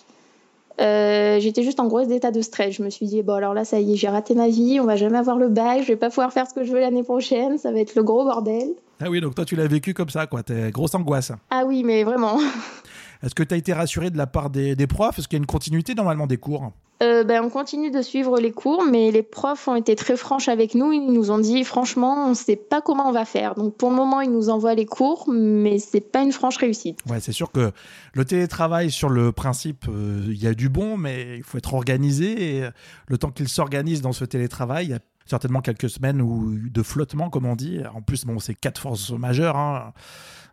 euh, 0.80 1.40
j'étais 1.40 1.64
juste 1.64 1.80
en 1.80 1.88
gros 1.88 2.02
état 2.02 2.32
de 2.32 2.42
stress. 2.42 2.76
Je 2.76 2.84
me 2.84 2.90
suis 2.90 3.06
dit, 3.06 3.24
bon 3.24 3.34
alors 3.34 3.54
là, 3.54 3.66
ça 3.66 3.80
y 3.80 3.94
est, 3.94 3.96
j'ai 3.96 4.08
raté 4.08 4.36
ma 4.36 4.48
vie, 4.48 4.80
on 4.80 4.86
va 4.86 4.96
jamais 4.96 5.18
avoir 5.18 5.38
le 5.38 5.48
bac, 5.48 5.82
je 5.82 5.88
vais 5.88 5.96
pas 5.96 6.10
pouvoir 6.10 6.32
faire 6.32 6.48
ce 6.48 6.54
que 6.54 6.64
je 6.64 6.72
veux 6.72 6.80
l'année 6.80 7.04
prochaine, 7.04 7.58
ça 7.58 7.72
va 7.72 7.80
être 7.80 7.96
le 7.96 8.04
gros 8.04 8.24
bordel. 8.24 8.70
Ah 9.00 9.10
oui, 9.10 9.22
donc 9.22 9.36
toi 9.36 9.46
tu 9.46 9.56
l'as 9.56 9.68
vécu 9.68 9.94
comme 9.94 10.10
ça, 10.10 10.28
quoi. 10.28 10.44
T'es 10.44 10.72
grosse 10.72 10.96
angoisse. 10.96 11.32
Ah 11.50 11.64
oui, 11.66 11.84
mais 11.84 12.04
vraiment. 12.04 12.40
Est-ce 13.24 13.34
que 13.34 13.44
tu 13.44 13.54
as 13.54 13.58
été 13.58 13.74
rassuré 13.74 14.10
de 14.10 14.18
la 14.18 14.28
part 14.28 14.50
des, 14.50 14.76
des 14.76 14.88
profs? 14.88 15.18
Est-ce 15.18 15.28
qu'il 15.28 15.38
y 15.38 15.40
a 15.40 15.44
une 15.44 15.48
continuité 15.48 15.96
normalement 15.96 16.28
des 16.28 16.38
cours? 16.38 16.72
Euh, 17.04 17.24
ben, 17.24 17.44
on 17.44 17.50
continue 17.50 17.92
de 17.92 18.02
suivre 18.02 18.40
les 18.40 18.52
cours, 18.52 18.84
mais 18.84 19.12
les 19.12 19.22
profs 19.22 19.68
ont 19.68 19.76
été 19.76 19.96
très 19.96 20.18
franches 20.18 20.48
avec 20.48 20.74
nous. 20.74 20.92
Ils 20.92 21.12
nous 21.12 21.30
ont 21.30 21.38
dit, 21.38 21.64
franchement, 21.64 22.28
on 22.28 22.34
sait 22.34 22.56
pas 22.56 22.82
comment 22.82 23.08
on 23.08 23.12
va 23.12 23.26
faire. 23.26 23.56
Donc 23.56 23.76
pour 23.76 23.90
le 23.90 23.96
moment, 23.96 24.22
ils 24.22 24.32
nous 24.32 24.50
envoient 24.50 24.74
les 24.74 24.86
cours, 24.86 25.30
mais 25.32 25.78
c'est 25.78 26.02
pas 26.02 26.24
une 26.24 26.32
franche 26.32 26.58
réussite. 26.58 27.00
Ouais, 27.08 27.20
c'est 27.20 27.32
sûr 27.32 27.52
que 27.52 27.72
le 28.14 28.26
télétravail, 28.26 28.90
sur 28.90 29.10
le 29.10 29.32
principe, 29.32 29.86
euh, 29.88 30.24
il 30.28 30.42
y 30.42 30.48
a 30.48 30.54
du 30.54 30.70
bon, 30.70 30.98
mais 30.98 31.38
il 31.38 31.44
faut 31.44 31.58
être 31.58 31.74
organisé. 31.76 32.58
Et 32.58 32.64
euh, 32.64 32.72
le 33.08 33.18
temps 33.18 33.30
qu'il 33.30 33.48
s'organise 33.48 34.02
dans 34.02 34.14
ce 34.14 34.26
télétravail, 34.26 34.86
il 34.86 34.92
y 34.92 34.96
a 34.96 35.00
certainement 35.30 35.62
quelques 35.62 35.90
semaines 35.90 36.22
où, 36.22 36.58
de 36.58 36.84
flottement, 36.84 37.30
comme 37.30 37.46
on 37.46 37.56
dit. 37.56 37.80
En 37.94 38.02
plus, 38.02 38.26
bon, 38.26 38.40
c'est 38.40 38.56
quatre 38.56 38.80
forces 38.82 39.12
majeures. 39.12 39.56
hein. 39.58 39.94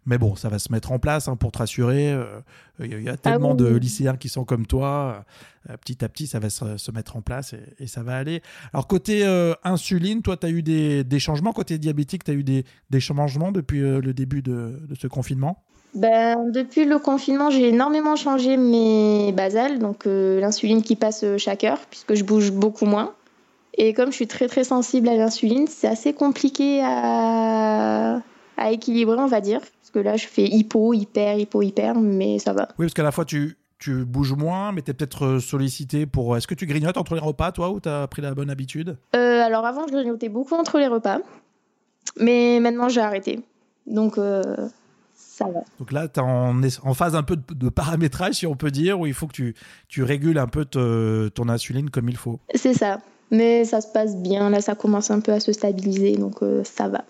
Mais 0.07 0.19
bon, 0.19 0.37
ça 0.37 0.51
va 0.51 0.59
se 0.59 0.71
mettre 0.71 0.93
en 0.93 0.99
place 0.99 1.29
hein, 1.29 1.37
pour 1.37 1.51
te 1.51 1.59
rassurer. 1.59 2.13
Euh, 2.13 2.41
Il 2.81 2.91
y 2.91 2.95
a- 2.95 2.99
il 2.99 3.05
y 3.05 3.09
a 3.09 3.17
tellement 3.17 3.53
oui, 3.53 3.57
de 3.57 3.67
lycéens 3.75 4.17
qui 4.17 4.29
sont 4.29 4.45
comme 4.45 4.67
toi. 4.67 5.25
Euh, 5.71 5.77
petit 5.79 6.05
à 6.05 6.09
petit, 6.11 6.27
ça 6.27 6.39
va 6.41 6.51
se, 6.51 6.77
se 6.77 6.91
mettre 6.91 7.17
en 7.17 7.23
place 7.23 7.55
et, 7.55 7.61
et 7.85 7.87
ça 7.87 8.03
va 8.03 8.17
aller. 8.19 8.43
Alors, 8.75 8.87
côté 8.87 9.25
euh, 9.25 9.55
insuline, 9.65 10.21
toi, 10.21 10.37
tu 10.37 10.47
as 10.47 10.51
eu 10.51 10.63
des, 10.63 11.05
des 11.05 11.19
changements? 11.19 11.53
Côté 11.55 11.79
diabétique, 11.79 12.23
tu 12.25 12.33
as 12.33 12.35
eu 12.35 12.45
des, 12.45 12.65
des 12.91 13.01
changements 13.01 13.51
depuis 13.51 13.81
le 13.81 14.13
début 14.13 14.43
de, 14.43 14.79
de 14.87 14.95
ce 14.95 15.07
confinement? 15.07 15.63
Ben, 15.95 16.51
depuis 16.53 16.85
le 16.85 16.99
confinement, 16.99 17.49
j'ai 17.51 17.69
énormément 17.69 18.17
changé 18.17 18.57
mes 18.59 19.33
basales, 19.33 19.79
donc 19.79 20.05
l'insuline 20.07 20.83
qui 20.83 20.97
passe 20.97 21.25
chaque 21.39 21.63
heure, 21.65 21.79
puisque 21.89 22.15
je 22.15 22.25
bouge 22.25 22.51
beaucoup 22.51 22.85
moins. 22.85 23.15
Et 23.77 23.93
comme 23.93 24.11
je 24.11 24.17
suis 24.17 24.27
très 24.29 24.47
très 24.49 24.63
sensible 24.65 25.09
à 25.09 25.17
l'insuline, 25.17 25.67
c'est 25.67 25.89
assez 25.89 26.13
compliqué 26.13 26.81
à, 26.85 28.21
à 28.57 28.71
équilibrer, 28.71 29.17
on 29.19 29.27
va 29.27 29.41
dire. 29.41 29.61
Parce 29.61 29.91
que 29.93 29.99
là, 29.99 30.17
je 30.17 30.27
fais 30.27 30.45
hypo, 30.45 30.93
hyper, 30.95 31.39
hypo, 31.39 31.61
hyper, 31.63 31.95
mais 31.97 32.39
ça 32.39 32.53
va. 32.53 32.69
Oui, 32.79 32.87
parce 32.87 32.95
qu'à 32.95 33.03
la 33.03 33.11
fois, 33.13 33.25
tu, 33.25 33.57
tu 33.79 34.05
bouges 34.05 34.33
moins, 34.35 34.71
mais 34.73 34.83
tu 34.83 34.91
es 34.91 34.95
peut-être 34.95 35.25
euh, 35.27 35.41
sollicité 35.41 36.07
pour. 36.07 36.37
Est-ce 36.37 36.47
que 36.47 36.55
tu 36.55 36.67
grignotes 36.67 36.97
entre 36.97 37.15
les 37.15 37.21
repas, 37.21 37.51
toi, 37.53 37.71
ou 37.71 37.81
tu 37.81 37.89
as 37.89 38.07
pris 38.07 38.23
la 38.23 38.33
bonne 38.33 38.51
habitude? 38.51 38.97
Euh, 39.17 39.43
alors 39.43 39.67
avant, 39.67 39.87
je 39.89 39.93
grignotais 39.93 40.29
beaucoup 40.29 40.55
entre 40.55 40.79
les 40.79 40.87
repas, 40.87 41.19
mais 42.19 42.61
maintenant, 42.61 42.89
j'ai 42.89 43.01
arrêté. 43.01 43.41
Donc, 43.87 44.19
euh, 44.19 44.43
ça 45.15 45.47
va. 45.47 45.61
Donc 45.81 45.91
là, 45.91 46.07
tu 46.07 46.21
es 46.21 46.23
en, 46.23 46.61
en 46.63 46.95
phase 46.95 47.17
un 47.17 47.25
peu 47.25 47.37
de, 47.37 47.43
de 47.55 47.69
paramétrage, 47.69 48.35
si 48.35 48.47
on 48.47 48.55
peut 48.55 48.71
dire, 48.71 49.01
où 49.01 49.07
il 49.07 49.15
faut 49.15 49.27
que 49.27 49.33
tu, 49.33 49.55
tu 49.89 50.05
régules 50.05 50.39
un 50.39 50.47
peu 50.47 50.65
te- 50.65 51.29
ton 51.29 51.49
insuline 51.49 51.91
comme 51.91 52.09
il 52.09 52.17
faut. 52.17 52.39
C'est 52.55 52.75
ça. 52.75 53.01
Mais 53.35 53.65
ça 53.65 53.81
se 53.81 53.89
passe 53.89 54.17
bien. 54.17 54.49
Là, 54.49 54.61
ça 54.61 54.75
commence 54.75 55.11
un 55.11 55.21
peu 55.21 55.33
à 55.33 55.41
se 55.41 55.53
stabiliser, 55.53 56.17
donc 56.17 56.43
euh, 56.43 56.63
ça 56.65 56.89
va. 56.89 57.05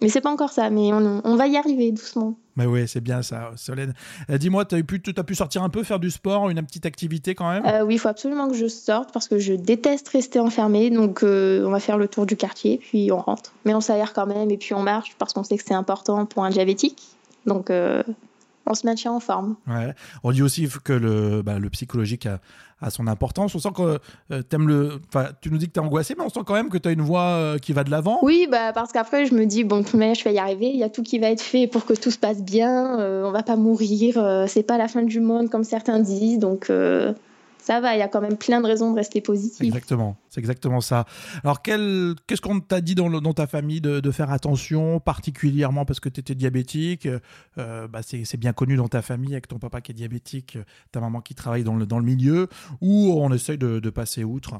Mais 0.00 0.08
c'est 0.08 0.22
pas 0.22 0.30
encore 0.30 0.50
ça, 0.50 0.70
mais 0.70 0.92
on, 0.94 1.20
on 1.22 1.36
va 1.36 1.46
y 1.46 1.58
arriver 1.58 1.92
doucement. 1.92 2.34
Mais 2.56 2.64
oui, 2.64 2.88
c'est 2.88 3.02
bien 3.02 3.22
ça, 3.22 3.50
Solène. 3.56 3.92
Euh, 4.30 4.38
Dis-moi, 4.38 4.64
tu 4.64 4.74
as, 4.74 4.82
pu, 4.82 5.00
t'as 5.00 5.22
pu 5.22 5.34
sortir 5.34 5.62
un 5.62 5.68
peu, 5.68 5.82
faire 5.82 6.00
du 6.00 6.10
sport, 6.10 6.48
une 6.48 6.62
petite 6.62 6.86
activité 6.86 7.34
quand 7.34 7.50
même? 7.50 7.64
Euh, 7.66 7.84
oui, 7.84 7.94
il 7.94 7.98
faut 7.98 8.08
absolument 8.08 8.48
que 8.48 8.54
je 8.54 8.66
sorte 8.66 9.12
parce 9.12 9.28
que 9.28 9.38
je 9.38 9.52
déteste 9.52 10.08
rester 10.08 10.40
enfermée. 10.40 10.90
Donc, 10.90 11.22
euh, 11.22 11.64
on 11.66 11.70
va 11.70 11.80
faire 11.80 11.98
le 11.98 12.08
tour 12.08 12.24
du 12.24 12.36
quartier, 12.36 12.78
puis 12.78 13.12
on 13.12 13.18
rentre. 13.18 13.52
Mais 13.66 13.74
on 13.74 13.82
s'aère 13.82 14.14
quand 14.14 14.26
même 14.26 14.50
et 14.50 14.56
puis 14.56 14.72
on 14.72 14.82
marche 14.82 15.14
parce 15.18 15.34
qu'on 15.34 15.44
sait 15.44 15.58
que 15.58 15.64
c'est 15.66 15.74
important 15.74 16.24
pour 16.24 16.44
un 16.44 16.50
diabétique. 16.50 17.02
Donc, 17.46 17.70
on 18.70 18.74
se 18.74 18.86
maintient 18.86 19.12
en 19.12 19.20
forme. 19.20 19.56
Ouais. 19.66 19.94
On 20.22 20.30
dit 20.32 20.42
aussi 20.42 20.68
que 20.84 20.92
le, 20.92 21.42
bah, 21.42 21.58
le 21.58 21.68
psychologique 21.70 22.26
a, 22.26 22.40
a 22.80 22.90
son 22.90 23.06
importance. 23.08 23.54
On 23.54 23.58
sent 23.58 23.72
que 23.76 23.98
euh, 24.32 24.42
t'aimes 24.42 24.68
le. 24.68 25.00
Tu 25.40 25.50
nous 25.50 25.58
dis 25.58 25.66
que 25.66 25.72
tu 25.72 25.80
es 25.80 25.82
angoissé, 25.82 26.14
mais 26.16 26.24
on 26.24 26.28
sent 26.28 26.40
quand 26.46 26.54
même 26.54 26.70
que 26.70 26.78
tu 26.78 26.88
as 26.88 26.92
une 26.92 27.02
voix 27.02 27.22
euh, 27.22 27.58
qui 27.58 27.72
va 27.72 27.84
de 27.84 27.90
l'avant. 27.90 28.20
Oui, 28.22 28.46
bah, 28.50 28.72
parce 28.72 28.92
qu'après, 28.92 29.26
je 29.26 29.34
me 29.34 29.44
dis, 29.44 29.64
bon, 29.64 29.84
manière, 29.94 30.14
je 30.14 30.24
vais 30.24 30.34
y 30.34 30.38
arriver. 30.38 30.68
Il 30.68 30.78
y 30.78 30.84
a 30.84 30.88
tout 30.88 31.02
qui 31.02 31.18
va 31.18 31.30
être 31.30 31.42
fait 31.42 31.66
pour 31.66 31.84
que 31.84 31.94
tout 31.94 32.10
se 32.10 32.18
passe 32.18 32.42
bien. 32.42 32.98
Euh, 33.00 33.24
on 33.24 33.32
va 33.32 33.42
pas 33.42 33.56
mourir. 33.56 34.16
euh, 34.18 34.46
c'est 34.46 34.62
pas 34.62 34.78
la 34.78 34.88
fin 34.88 35.02
du 35.02 35.20
monde 35.20 35.50
comme 35.50 35.64
certains 35.64 35.98
disent. 35.98 36.38
Donc, 36.38 36.70
euh, 36.70 37.12
ça 37.70 37.78
va, 37.78 37.94
il 37.94 38.00
y 38.00 38.02
a 38.02 38.08
quand 38.08 38.20
même 38.20 38.36
plein 38.36 38.60
de 38.60 38.66
raisons 38.66 38.90
de 38.90 38.96
rester 38.96 39.20
positif. 39.20 39.64
Exactement, 39.64 40.16
c'est 40.28 40.40
exactement 40.40 40.80
ça. 40.80 41.04
Alors, 41.44 41.62
qu'est-ce 41.62 42.40
qu'on 42.40 42.58
t'a 42.58 42.80
dit 42.80 42.96
dans, 42.96 43.08
dans, 43.08 43.32
ta 43.32 43.46
famille 43.46 43.80
de, 43.80 44.00
de, 44.00 44.10
faire 44.10 44.32
attention, 44.32 44.98
particulièrement 44.98 45.84
parce 45.84 46.00
que 46.00 46.08
tu 46.08 46.18
étais 46.18 46.34
diabétique 46.34 47.06
euh, 47.58 47.86
bah 47.86 48.00
C'est 48.02 48.36
bien 48.38 48.52
connu 48.52 48.74
dans 48.74 48.88
ta 48.88 49.02
famille 49.02 49.34
avec 49.34 49.46
ton 49.46 49.60
papa 49.60 49.80
qui 49.82 49.92
est 49.92 49.94
diabétique, 49.94 50.58
ta 50.90 50.98
maman 50.98 51.20
qui 51.20 51.36
travaille 51.36 51.62
dans 51.62 51.76
le, 51.76 51.86
dans 51.86 52.00
le 52.00 52.04
milieu, 52.04 52.48
ou 52.80 53.14
on 53.16 53.32
essaye 53.32 53.56
de, 53.56 53.78
de 53.78 53.90
passer 53.90 54.24
outre? 54.24 54.54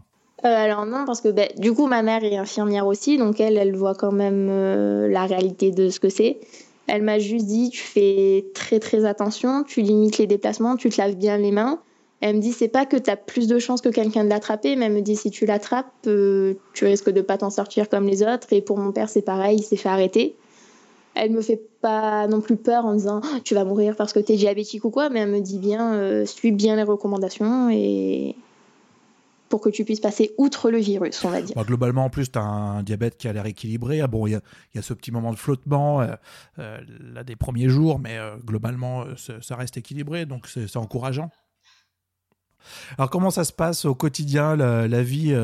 Euh, 0.45 0.49
alors 0.49 0.87
non, 0.87 1.05
parce 1.05 1.21
que 1.21 1.31
bah, 1.31 1.49
du 1.59 1.73
coup, 1.73 1.89
ma 1.89 2.03
mère 2.03 2.23
est 2.23 2.37
infirmière 2.37 2.87
aussi, 2.87 3.19
donc 3.19 3.41
elle, 3.41 3.57
elle 3.57 3.75
voit 3.75 3.97
quand 3.97 4.13
même 4.13 4.47
euh, 4.49 5.09
la 5.09 5.27
réalité 5.27 5.73
de 5.73 5.89
ce 5.89 5.99
que 5.99 6.11
c'est. 6.11 6.39
Elle 6.87 7.03
m'a 7.03 7.19
juste 7.19 7.47
dit, 7.47 7.71
tu 7.71 7.83
fais 7.83 8.47
très 8.55 8.79
très 8.79 9.05
attention, 9.05 9.65
tu 9.65 9.81
limites 9.81 10.19
les 10.19 10.29
déplacements, 10.29 10.77
tu 10.77 10.91
te 10.91 11.01
laves 11.01 11.17
bien 11.17 11.39
les 11.39 11.51
mains. 11.51 11.81
Elle 12.21 12.37
me 12.37 12.41
dit, 12.41 12.53
c'est 12.53 12.69
pas 12.69 12.85
que 12.85 12.97
tu 12.97 13.09
as 13.11 13.17
plus 13.17 13.49
de 13.49 13.59
chances 13.59 13.81
que 13.81 13.89
quelqu'un 13.89 14.25
de 14.25 14.29
l'attraper, 14.29 14.77
mais 14.77 14.87
elle 14.87 14.93
me 14.93 15.01
dit, 15.01 15.17
si 15.17 15.31
tu 15.31 15.47
l'attrapes, 15.47 15.93
euh, 16.07 16.55
tu 16.75 16.85
risques 16.85 17.11
de 17.11 17.23
pas 17.23 17.39
t'en 17.39 17.51
sortir 17.51 17.89
comme 17.89 18.07
les 18.07 18.23
autres. 18.23 18.53
Et 18.53 18.61
pour 18.61 18.79
mon 18.79 18.93
père, 18.93 19.09
c'est 19.09 19.23
pareil, 19.23 19.59
il 19.59 19.63
s'est 19.63 19.77
fait 19.77 19.89
arrêter. 19.89 20.37
Elle 21.15 21.33
me 21.33 21.41
fait 21.41 21.61
pas 21.81 22.27
non 22.29 22.41
plus 22.41 22.57
peur 22.57 22.85
en 22.85 22.95
disant, 22.95 23.21
tu 23.45 23.55
vas 23.55 23.65
mourir 23.65 23.97
parce 23.97 24.13
que 24.13 24.21
tu 24.21 24.33
es 24.33 24.37
diabétique 24.37 24.85
ou 24.85 24.91
quoi, 24.91 25.09
mais 25.09 25.21
elle 25.21 25.31
me 25.31 25.41
dit 25.41 25.59
bien, 25.59 26.25
suis 26.25 26.53
bien 26.53 26.77
les 26.77 26.83
recommandations 26.83 27.69
et 27.71 28.37
pour 29.51 29.61
que 29.61 29.69
tu 29.69 29.85
puisses 29.85 30.01
passer 30.01 30.33
outre 30.39 30.71
le 30.71 30.79
virus, 30.79 31.23
on 31.25 31.29
va 31.29 31.43
dire. 31.43 31.55
Globalement, 31.65 32.05
en 32.05 32.09
plus, 32.09 32.31
tu 32.31 32.39
as 32.39 32.43
un 32.43 32.83
diabète 32.83 33.19
qui 33.19 33.29
a 33.29 33.33
l'air 33.33 33.45
équilibré. 33.45 34.01
Ah, 34.01 34.07
bon, 34.07 34.27
il 34.27 34.41
y, 34.75 34.79
a 34.79 34.83
ce 34.83 34.95
petit 34.95 35.11
moment 35.11 35.33
de 35.33 35.37
flottement 35.37 36.01
euh, 36.01 36.15
euh, 36.59 36.79
là, 37.13 37.25
des 37.25 37.37
premiers 37.37 37.69
jours, 37.69 37.99
mais 37.99 38.17
euh, 38.17 38.37
globalement, 38.37 39.05
ça 39.17 39.57
reste 39.57 39.77
équilibré, 39.77 40.25
donc 40.25 40.47
c'est 40.47 40.77
encourageant. 40.77 41.31
Alors, 42.99 43.11
comment 43.11 43.31
ça 43.31 43.45
se 43.45 43.53
passe 43.53 43.85
au 43.85 43.95
quotidien, 43.95 44.57
la, 44.57 45.03
vie 45.03 45.37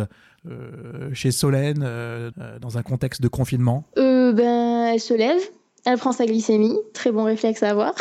chez 1.12 1.30
Solène, 1.30 1.80
dans 2.60 2.78
un 2.78 2.82
contexte 2.82 3.22
de 3.22 3.28
confinement? 3.28 3.84
Ben, 3.96 4.90
Elle 4.92 5.00
se 5.00 5.14
lève, 5.14 5.40
elle 5.84 5.98
prend 5.98 6.12
sa 6.12 6.26
glycémie, 6.26 6.76
très 6.92 7.10
bon 7.10 7.24
réflexe 7.24 7.62
à 7.62 7.70
avoir. 7.70 7.94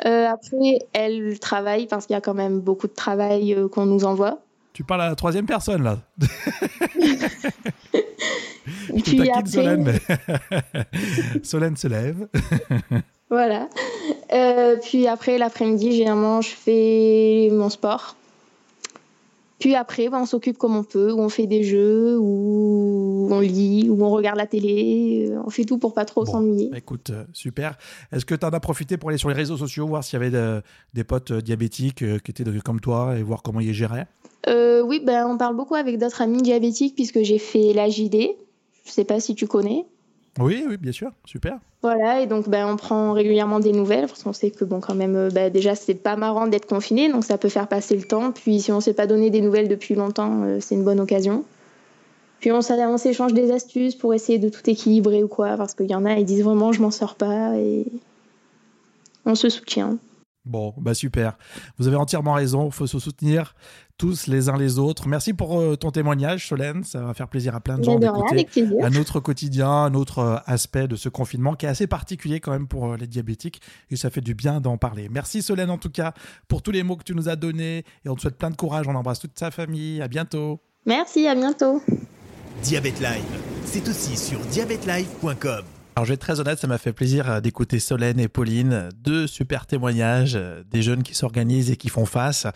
après, 0.00 0.78
elle 0.92 1.38
travaille 1.40 1.86
parce 1.86 2.06
qu'il 2.06 2.14
y 2.14 2.16
a 2.16 2.20
quand 2.20 2.34
même 2.34 2.60
beaucoup 2.60 2.86
de 2.86 2.94
travail 2.94 3.56
qu'on 3.72 3.86
nous 3.86 4.04
envoie. 4.04 4.40
Tu 4.76 4.84
parles 4.84 5.00
à 5.00 5.08
la 5.08 5.14
troisième 5.14 5.46
personne, 5.46 5.82
là. 5.82 6.00
Puis 9.04 9.30
après... 9.30 9.46
Solène, 9.46 9.84
mais... 9.84 9.98
Solène 11.42 11.76
se 11.78 11.88
lève. 11.88 12.28
voilà. 13.30 13.68
Euh, 14.32 14.76
puis 14.82 15.06
après, 15.06 15.38
l'après-midi, 15.38 15.92
généralement, 15.92 16.40
je 16.40 16.50
fais 16.50 17.48
mon 17.52 17.70
sport. 17.70 18.16
Puis 19.58 19.74
après, 19.74 20.08
ben, 20.10 20.20
on 20.20 20.26
s'occupe 20.26 20.58
comme 20.58 20.76
on 20.76 20.84
peut, 20.84 21.10
ou 21.12 21.18
on 21.18 21.28
fait 21.28 21.46
des 21.46 21.64
jeux, 21.64 22.18
ou 22.18 23.28
on 23.30 23.40
lit, 23.40 23.88
ou 23.88 24.04
on 24.04 24.10
regarde 24.10 24.36
la 24.36 24.46
télé. 24.46 25.32
On 25.44 25.50
fait 25.50 25.64
tout 25.64 25.78
pour 25.78 25.94
pas 25.94 26.04
trop 26.04 26.26
s'ennuyer. 26.26 26.70
Écoute, 26.76 27.10
euh, 27.10 27.24
super. 27.32 27.78
Est-ce 28.12 28.26
que 28.26 28.34
tu 28.34 28.44
en 28.44 28.50
as 28.50 28.60
profité 28.60 28.98
pour 28.98 29.08
aller 29.08 29.18
sur 29.18 29.30
les 29.30 29.34
réseaux 29.34 29.56
sociaux, 29.56 29.86
voir 29.86 30.04
s'il 30.04 30.20
y 30.20 30.24
avait 30.24 30.62
des 30.92 31.04
potes 31.04 31.30
euh, 31.30 31.40
diabétiques 31.40 32.04
qui 32.22 32.30
étaient 32.30 32.44
comme 32.64 32.80
toi 32.80 33.16
et 33.18 33.22
voir 33.22 33.42
comment 33.42 33.60
ils 33.60 33.72
géraient? 33.72 34.06
Euh, 34.46 34.82
oui, 34.82 35.00
ben, 35.04 35.26
on 35.26 35.38
parle 35.38 35.56
beaucoup 35.56 35.74
avec 35.74 35.98
d'autres 35.98 36.20
amis 36.20 36.42
diabétiques 36.42 36.94
puisque 36.94 37.22
j'ai 37.22 37.38
fait 37.38 37.72
la 37.72 37.88
JD. 37.88 38.36
Je 38.84 38.90
sais 38.90 39.04
pas 39.04 39.20
si 39.20 39.34
tu 39.34 39.46
connais. 39.46 39.86
Oui, 40.38 40.64
oui, 40.68 40.76
bien 40.76 40.92
sûr, 40.92 41.10
super. 41.24 41.58
Voilà, 41.82 42.20
et 42.20 42.26
donc 42.26 42.48
ben, 42.48 42.66
on 42.66 42.76
prend 42.76 43.12
régulièrement 43.12 43.60
des 43.60 43.72
nouvelles 43.72 44.06
parce 44.06 44.22
qu'on 44.22 44.32
sait 44.32 44.50
que 44.50 44.64
bon, 44.64 44.80
quand 44.80 44.94
même, 44.94 45.16
euh, 45.16 45.30
ben, 45.30 45.52
déjà 45.52 45.74
c'est 45.74 45.94
pas 45.94 46.16
marrant 46.16 46.46
d'être 46.46 46.66
confiné, 46.66 47.10
donc 47.10 47.24
ça 47.24 47.38
peut 47.38 47.48
faire 47.48 47.68
passer 47.68 47.96
le 47.96 48.02
temps. 48.02 48.32
Puis 48.32 48.60
si 48.60 48.72
on 48.72 48.80
s'est 48.80 48.94
pas 48.94 49.06
donné 49.06 49.30
des 49.30 49.40
nouvelles 49.40 49.68
depuis 49.68 49.94
longtemps, 49.94 50.42
euh, 50.42 50.58
c'est 50.60 50.74
une 50.74 50.84
bonne 50.84 51.00
occasion. 51.00 51.44
Puis 52.40 52.52
on, 52.52 52.58
on 52.58 52.98
s'échange 52.98 53.32
des 53.32 53.50
astuces 53.50 53.94
pour 53.94 54.14
essayer 54.14 54.38
de 54.38 54.48
tout 54.48 54.68
équilibrer 54.68 55.22
ou 55.22 55.28
quoi, 55.28 55.56
parce 55.56 55.74
qu'il 55.74 55.86
y 55.86 55.94
en 55.94 56.04
a, 56.04 56.14
ils 56.18 56.24
disent 56.24 56.42
vraiment 56.42 56.72
je 56.72 56.82
m'en 56.82 56.90
sors 56.90 57.14
pas 57.14 57.56
et 57.56 57.86
on 59.24 59.34
se 59.34 59.48
soutient. 59.48 59.96
Bon, 60.46 60.72
bah 60.78 60.94
super. 60.94 61.36
Vous 61.76 61.88
avez 61.88 61.96
entièrement 61.96 62.34
raison. 62.34 62.66
Il 62.66 62.72
faut 62.72 62.86
se 62.86 63.00
soutenir 63.00 63.54
tous 63.98 64.28
les 64.28 64.48
uns 64.48 64.56
les 64.56 64.78
autres. 64.78 65.08
Merci 65.08 65.32
pour 65.32 65.58
euh, 65.58 65.74
ton 65.74 65.90
témoignage, 65.90 66.46
Solène. 66.48 66.84
Ça 66.84 67.00
va 67.00 67.14
faire 67.14 67.28
plaisir 67.28 67.54
à 67.56 67.60
plein 67.60 67.78
de 67.78 67.84
gens 67.84 67.98
d'écouter 67.98 68.46
un 68.82 68.94
autre 68.94 69.18
quotidien, 69.20 69.68
un 69.68 69.94
autre 69.94 70.18
euh, 70.20 70.36
aspect 70.46 70.86
de 70.86 70.94
ce 70.94 71.08
confinement 71.08 71.54
qui 71.54 71.66
est 71.66 71.68
assez 71.68 71.88
particulier 71.88 72.38
quand 72.38 72.52
même 72.52 72.68
pour 72.68 72.92
euh, 72.92 72.96
les 72.96 73.08
diabétiques. 73.08 73.60
Et 73.90 73.96
ça 73.96 74.08
fait 74.08 74.20
du 74.20 74.34
bien 74.34 74.60
d'en 74.60 74.76
parler. 74.76 75.08
Merci, 75.10 75.42
Solène, 75.42 75.70
en 75.70 75.78
tout 75.78 75.90
cas, 75.90 76.12
pour 76.46 76.62
tous 76.62 76.70
les 76.70 76.84
mots 76.84 76.96
que 76.96 77.04
tu 77.04 77.14
nous 77.14 77.28
as 77.28 77.36
donnés. 77.36 77.84
Et 78.04 78.08
on 78.08 78.14
te 78.14 78.20
souhaite 78.20 78.38
plein 78.38 78.50
de 78.50 78.56
courage. 78.56 78.86
On 78.86 78.94
embrasse 78.94 79.18
toute 79.18 79.38
sa 79.38 79.50
famille. 79.50 80.00
À 80.00 80.08
bientôt. 80.08 80.60
Merci, 80.84 81.26
à 81.26 81.34
bientôt. 81.34 81.82
Diabète 82.62 83.00
Live, 83.00 83.24
c'est 83.64 83.86
aussi 83.88 84.16
sur 84.16 84.38
diabetelive.com. 84.38 85.75
Alors 85.96 86.04
je 86.04 86.10
vais 86.10 86.16
être 86.16 86.20
très 86.20 86.40
honnête, 86.40 86.58
ça 86.58 86.66
m'a 86.66 86.76
fait 86.76 86.92
plaisir 86.92 87.30
euh, 87.30 87.40
d'écouter 87.40 87.80
Solène 87.80 88.20
et 88.20 88.28
Pauline, 88.28 88.90
deux 88.98 89.26
super 89.26 89.64
témoignages 89.64 90.34
euh, 90.36 90.62
des 90.70 90.82
jeunes 90.82 91.02
qui 91.02 91.14
s'organisent 91.14 91.70
et 91.70 91.78
qui 91.78 91.88
font 91.88 92.04
face. 92.04 92.46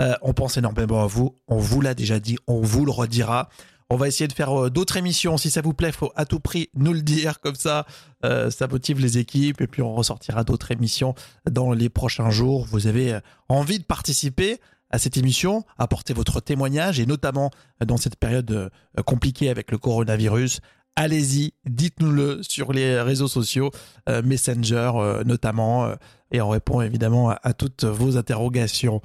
Euh, 0.00 0.14
on 0.22 0.32
pense 0.32 0.56
énormément 0.56 1.02
à 1.02 1.06
vous, 1.06 1.36
on 1.46 1.58
vous 1.58 1.82
l'a 1.82 1.92
déjà 1.92 2.18
dit, 2.20 2.38
on 2.46 2.62
vous 2.62 2.86
le 2.86 2.90
redira. 2.90 3.50
On 3.90 3.96
va 3.96 4.08
essayer 4.08 4.28
de 4.28 4.32
faire 4.32 4.70
d'autres 4.70 4.96
émissions. 4.96 5.36
Si 5.36 5.50
ça 5.50 5.60
vous 5.60 5.74
plaît, 5.74 5.92
faut 5.92 6.10
à 6.16 6.24
tout 6.24 6.40
prix 6.40 6.70
nous 6.74 6.94
le 6.94 7.02
dire. 7.02 7.38
Comme 7.38 7.54
ça, 7.54 7.86
ça 8.24 8.66
motive 8.66 8.98
les 8.98 9.18
équipes. 9.18 9.60
Et 9.60 9.68
puis, 9.68 9.80
on 9.80 9.94
ressortira 9.94 10.42
d'autres 10.42 10.72
émissions 10.72 11.14
dans 11.48 11.72
les 11.72 11.88
prochains 11.88 12.30
jours. 12.30 12.66
Vous 12.66 12.88
avez 12.88 13.20
envie 13.48 13.78
de 13.78 13.84
participer 13.84 14.58
à 14.90 14.98
cette 14.98 15.16
émission, 15.16 15.64
apporter 15.78 16.14
votre 16.14 16.40
témoignage 16.40 16.98
et 16.98 17.06
notamment 17.06 17.52
dans 17.78 17.96
cette 17.96 18.16
période 18.16 18.72
compliquée 19.04 19.50
avec 19.50 19.70
le 19.70 19.78
coronavirus, 19.78 20.62
allez-y, 20.96 21.52
dites-nous-le 21.66 22.40
sur 22.42 22.72
les 22.72 23.00
réseaux 23.00 23.28
sociaux, 23.28 23.70
euh, 24.08 24.22
Messenger 24.22 24.92
euh, 24.96 25.24
notamment, 25.24 25.84
euh, 25.84 25.94
et 26.32 26.40
on 26.40 26.48
répond 26.48 26.80
évidemment 26.80 27.30
à, 27.30 27.52
toutes 27.52 27.84
vos 27.84 28.16
interrogations. 28.16 29.00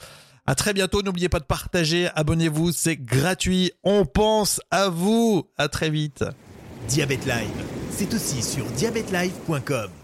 À 0.47 0.55
très 0.55 0.73
bientôt, 0.73 1.03
n'oubliez 1.03 1.29
pas 1.29 1.39
de 1.39 1.45
partager, 1.45 2.09
abonnez-vous, 2.15 2.71
c'est 2.71 2.97
gratuit, 2.97 3.71
on 3.83 4.05
pense 4.05 4.59
à 4.71 4.89
vous, 4.89 5.43
à 5.57 5.67
très 5.67 5.91
vite. 5.91 6.23
Diabète 6.87 7.25
Live, 7.25 7.65
c'est 7.91 8.11
aussi 8.13 8.41
sur 8.41 8.65
diabetelive.com. 8.65 10.00